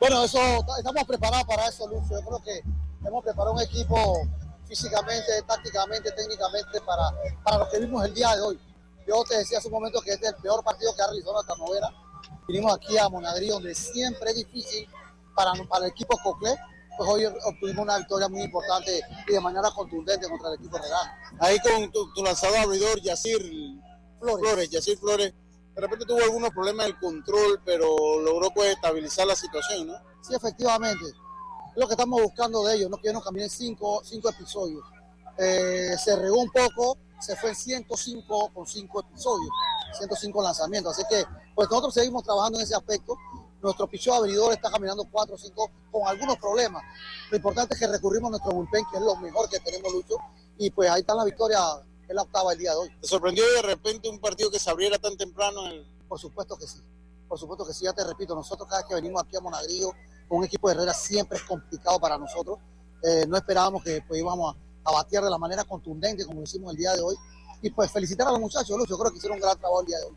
[0.00, 0.38] Bueno, eso
[0.78, 2.18] estamos preparados para eso, Lucio.
[2.18, 4.26] Yo creo que hemos preparado un equipo
[4.68, 7.12] físicamente, tácticamente, técnicamente para,
[7.44, 8.60] para lo que vimos el día de hoy.
[9.06, 11.34] Yo te decía hace un momento que este es el peor partido que ha realizado
[11.34, 11.92] nuestra novela.
[12.48, 14.88] Vinimos aquí a Monadrí, donde siempre es difícil
[15.34, 16.56] para, para el equipo Coclé.
[16.96, 21.10] Pues hoy obtuvimos una victoria muy importante y de manera contundente contra el equipo Regano.
[21.40, 23.42] Ahí con tu, tu lanzador abridor, Yacir
[24.20, 24.70] Flores.
[24.70, 25.34] Yacir Flores,
[25.74, 29.94] de repente tuvo algunos problemas del control, pero logró pues estabilizar la situación, ¿no?
[30.22, 31.04] Sí, efectivamente.
[31.74, 34.84] Es lo que estamos buscando de ellos, no que ellos nos caminen cinco, cinco episodios.
[35.36, 39.50] Eh, se regó un poco, se fue en 105 con cinco episodios,
[39.98, 40.96] 105 lanzamientos.
[40.96, 43.16] Así que pues nosotros seguimos trabajando en ese aspecto.
[43.60, 46.84] Nuestro picheo abridor está caminando 4 o 5 con algunos problemas.
[47.30, 50.16] Lo importante es que recurrimos a nuestro bullpen, que es lo mejor que tenemos, Lucho.
[50.58, 51.58] Y pues ahí está la victoria,
[52.06, 52.90] es la octava el día de hoy.
[53.00, 55.66] ¿Te sorprendió de repente un partido que se abriera tan temprano?
[55.66, 55.86] En el...
[56.06, 56.80] Por supuesto que sí.
[57.26, 59.92] Por supuesto que sí, ya te repito, nosotros cada vez que venimos aquí a Monagrillo
[60.28, 62.58] un equipo de Herrera siempre es complicado para nosotros.
[63.02, 66.44] Eh, no esperábamos que pues, íbamos a, a batear de la manera contundente como lo
[66.44, 67.16] hicimos el día de hoy.
[67.62, 69.86] Y pues felicitar a los muchachos, Lucho, yo creo que hicieron un gran trabajo el
[69.86, 70.16] día de hoy.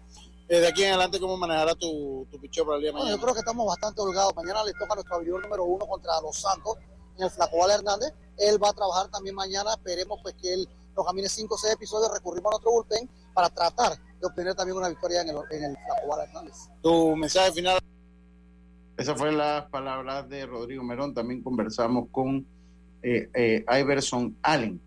[0.49, 3.05] Eh, de aquí en adelante, ¿cómo manejará tu, tu picheo para el día de Bueno,
[3.05, 3.17] mañana?
[3.17, 4.33] yo creo que estamos bastante holgados.
[4.35, 6.75] Mañana le toca a nuestro abridor número uno contra Los Santos
[7.17, 8.13] en el Flacobal Hernández.
[8.37, 9.71] Él va a trabajar también mañana.
[9.73, 12.11] Esperemos pues que él nos camine 5 o 6 episodios.
[12.13, 15.77] Recurrimos a nuestro bullpen para tratar de obtener también una victoria en el, en el
[15.85, 16.55] Flacobal Hernández.
[16.81, 17.77] Tu mensaje final.
[18.97, 21.13] Esas fueron las palabras de Rodrigo Merón.
[21.13, 22.45] También conversamos con
[23.03, 24.81] eh, eh, Iverson Allen,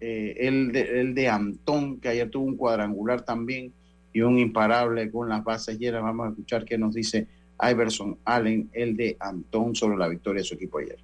[0.00, 3.72] eh, el, de, el de Antón, que ayer tuvo un cuadrangular también
[4.12, 6.02] y un imparable con las bases llenas.
[6.02, 7.26] Vamos a escuchar qué nos dice
[7.60, 10.98] Iverson Allen, el de Antón, sobre la victoria de su equipo ayer.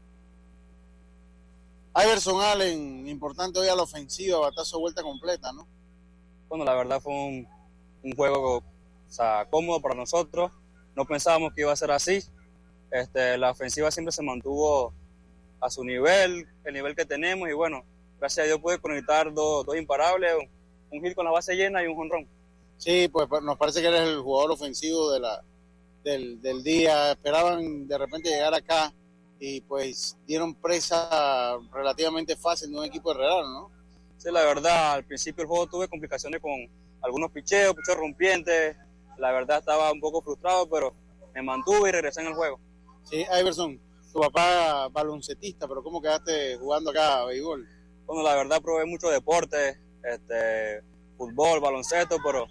[1.97, 5.67] Iverson Allen, importante hoy a la ofensiva, batazo vuelta completa, ¿no?
[6.49, 7.49] Bueno, la verdad fue un,
[8.05, 8.63] un juego o
[9.09, 10.53] sea, cómodo para nosotros.
[10.95, 12.23] No pensábamos que iba a ser así.
[12.91, 14.93] Este, la ofensiva siempre se mantuvo
[15.61, 17.85] a su nivel, el nivel que tenemos, y bueno,
[18.19, 20.33] gracias a Dios pude conectar dos, dos imparables,
[20.91, 22.29] un, hit con la base llena y un jonrón.
[22.79, 25.43] Sí, pues nos parece que eres el jugador ofensivo de la,
[26.05, 27.13] del, del día.
[27.13, 28.93] Esperaban de repente llegar acá
[29.39, 33.71] y pues dieron presa relativamente fácil de un equipo de Real, ¿no?
[34.17, 36.53] Sí, la verdad, al principio del juego tuve complicaciones con
[37.03, 38.77] algunos picheos, picheos rompientes.
[39.19, 40.95] La verdad estaba un poco frustrado, pero
[41.35, 42.59] me mantuve y regresé en el juego.
[43.09, 43.81] Sí, Iverson,
[44.13, 47.67] tu papá baloncetista, pero ¿cómo quedaste jugando acá a béisbol?
[48.05, 50.83] Bueno, la verdad probé mucho deporte, este,
[51.17, 52.47] fútbol, baloncesto, pero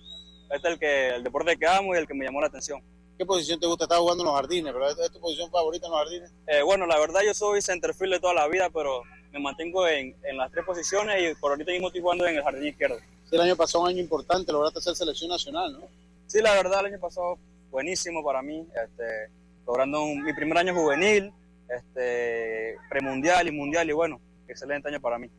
[0.49, 2.81] este es el, que, el deporte que amo y el que me llamó la atención.
[3.17, 3.83] ¿Qué posición te gusta?
[3.83, 6.33] Estás jugando en los jardines, pero ¿es tu posición favorita en los jardines?
[6.47, 9.03] Eh, bueno, la verdad yo soy centerfield de toda la vida, pero
[9.33, 12.43] me mantengo en, en, las tres posiciones y por ahorita mismo estoy jugando en el
[12.43, 12.97] jardín izquierdo.
[13.29, 15.87] Sí, el año pasado un año importante, lograste hacer selección nacional, ¿no?
[16.27, 17.37] Sí, la verdad el año pasado
[17.71, 19.29] buenísimo para mí, este,
[19.65, 21.31] logrando un, mi primer año juvenil,
[21.69, 25.29] este, premundial y mundial y bueno, excelente año para mí.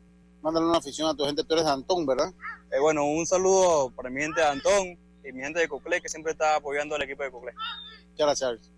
[0.43, 2.33] Mándale una afición a tu gente, tú eres de Antón, ¿verdad?
[2.73, 6.09] Eh, bueno, un saludo para mi gente de Antón y mi gente de Coclé que
[6.09, 7.53] siempre está apoyando al equipo de Coclé.
[8.11, 8.71] Muchas gracias.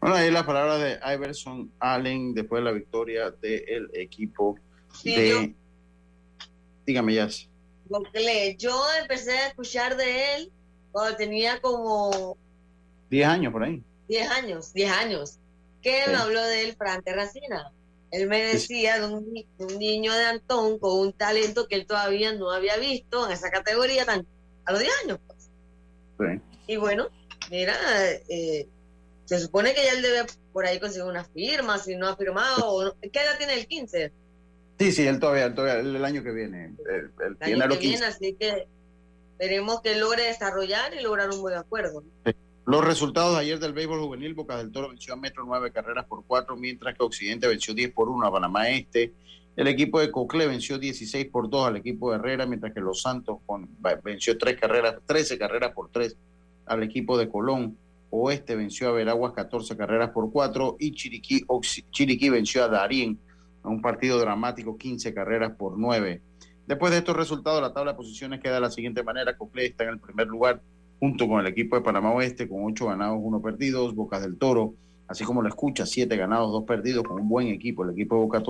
[0.00, 4.56] Bueno, ahí las palabras de Iverson Allen después de la victoria del equipo
[4.92, 5.28] Sí, de...
[5.30, 5.54] yo-
[6.86, 7.48] Dígame, Jazz.
[7.88, 8.56] Coclé.
[8.56, 10.52] Yo empecé a escuchar de él
[10.92, 12.36] cuando tenía como
[13.10, 13.82] 10 años por ahí.
[14.08, 15.38] 10 años, 10 años,
[15.82, 15.90] Sí.
[16.08, 17.72] me habló de él Fran Terracina.
[18.10, 21.86] Él me decía de un, de un niño de Antón con un talento que él
[21.86, 24.26] todavía no había visto en esa categoría tan,
[24.64, 25.18] a los 10 años.
[26.16, 26.40] pues.
[26.66, 27.08] Y bueno,
[27.50, 27.74] mira,
[28.28, 28.68] eh,
[29.24, 32.96] se supone que ya él debe por ahí conseguir una firma, si no ha firmado.
[33.00, 34.12] ¿Qué edad tiene el 15?
[34.78, 36.74] Sí, sí, él todavía, todavía el año que viene.
[36.88, 38.66] El, año que viene, así que
[39.32, 42.04] esperemos que logre desarrollar y lograr un buen acuerdo.
[42.66, 46.06] Los resultados de ayer del béisbol juvenil, Boca del Toro venció a Metro nueve carreras
[46.06, 49.12] por cuatro, mientras que Occidente venció 10 por 1 a Panamá Este.
[49.54, 53.02] El equipo de Cocle venció 16 por 2 al equipo de Herrera, mientras que Los
[53.02, 53.68] Santos con,
[54.02, 56.16] venció tres carreras, 13 carreras por 3
[56.64, 57.76] al equipo de Colón.
[58.08, 63.18] Oeste venció a Veraguas 14 carreras por 4 y Chiriquí, venció a Darien
[63.62, 66.22] a un partido dramático 15 carreras por 9.
[66.66, 69.36] Después de estos resultados, la tabla de posiciones queda de la siguiente manera.
[69.36, 70.62] Cocle está en el primer lugar
[71.04, 73.94] junto con el equipo de Panamá Oeste con 8 ganados, 1 perdidos.
[73.94, 74.72] Bocas del Toro,
[75.06, 78.22] así como lo escucha, 7 ganados, 2 perdidos con un buen equipo, el equipo de
[78.22, 78.42] Boca.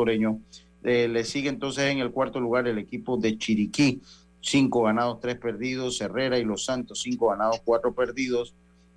[0.85, 4.01] Eh, le sigue entonces en el cuarto lugar el equipo de Chiriquí,
[4.41, 6.01] 5 ganados, 3 perdidos.
[6.01, 8.55] Herrera y Los Santos, 5 ganados, 4 perdidos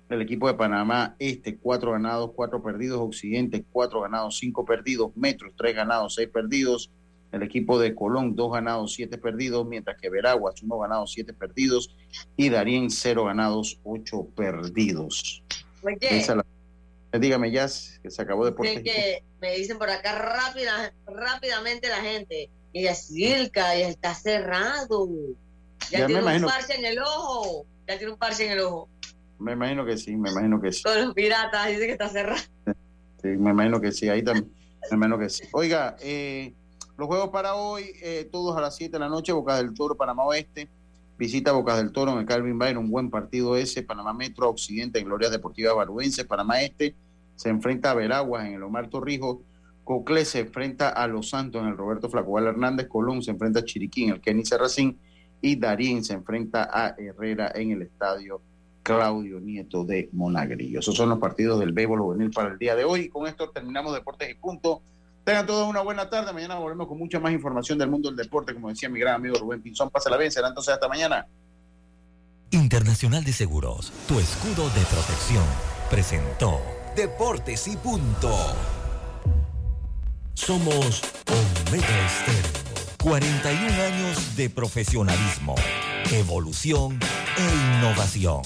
[0.08, 5.52] el equipo de Panamá Este, cuatro ganados, cuatro perdidos, Occidente, cuatro ganados, cinco perdidos, Metros,
[5.54, 6.90] tres ganados, seis perdidos,
[7.32, 11.94] el equipo de Colón, dos ganados, siete perdidos, mientras que Veraguas, uno ganado, siete perdidos,
[12.36, 15.42] y Darien, cero ganados, ocho perdidos.
[15.82, 16.24] Oye,
[17.12, 17.66] dígame, ya
[18.02, 23.76] que se acabó de que me dicen por acá rápida, rápidamente la gente, y Silca,
[23.76, 25.08] ya está cerrado,
[25.90, 28.88] ya, tiene un parche en el ojo, ya tiene un parche en el ojo.
[29.38, 30.82] Me imagino que sí, me imagino que sí.
[30.82, 32.42] Todos los piratas, dice que está cerrado.
[33.22, 34.52] Sí, me imagino que sí, ahí también.
[34.90, 35.44] Me imagino que sí.
[35.52, 36.54] Oiga, eh,
[36.98, 39.96] los juegos para hoy, eh, todos a las 7 de la noche, Bocas del Toro,
[39.96, 40.68] Panamá Oeste.
[41.16, 43.84] Visita Bocas del Toro en el Calvin Bayern, un buen partido ese.
[43.84, 46.24] Panamá Metro, Occidente en Glorias Deportivas Baruense.
[46.24, 46.96] Panamá Este
[47.36, 49.38] se enfrenta a Veraguas en el Omar Torrijos.
[49.84, 52.88] Coclé se enfrenta a Los Santos en el Roberto Flacobal Hernández.
[52.88, 54.98] Colón se enfrenta a Chiriquí en el Kenny Serracín.
[55.40, 58.40] Y Darín se enfrenta a Herrera en el Estadio
[58.82, 60.80] Claudio Nieto de Monagrillo.
[60.80, 63.08] Esos son los partidos del béisbol juvenil para el día de hoy.
[63.08, 64.82] con esto terminamos Deportes y Punto.
[65.28, 66.32] Tengan todos una buena tarde.
[66.32, 69.36] Mañana volvemos con mucha más información del mundo del deporte, como decía mi gran amigo
[69.36, 69.90] Rubén Pinzón.
[69.90, 71.26] Pásala bien, será entonces hasta mañana.
[72.50, 75.44] Internacional de Seguros, tu escudo de protección,
[75.90, 76.62] presentó
[76.96, 78.34] Deportes y Punto.
[80.32, 82.62] Somos Omega Estéreo.
[83.02, 85.56] 41 años de profesionalismo,
[86.10, 86.98] evolución
[87.36, 88.40] e innovación.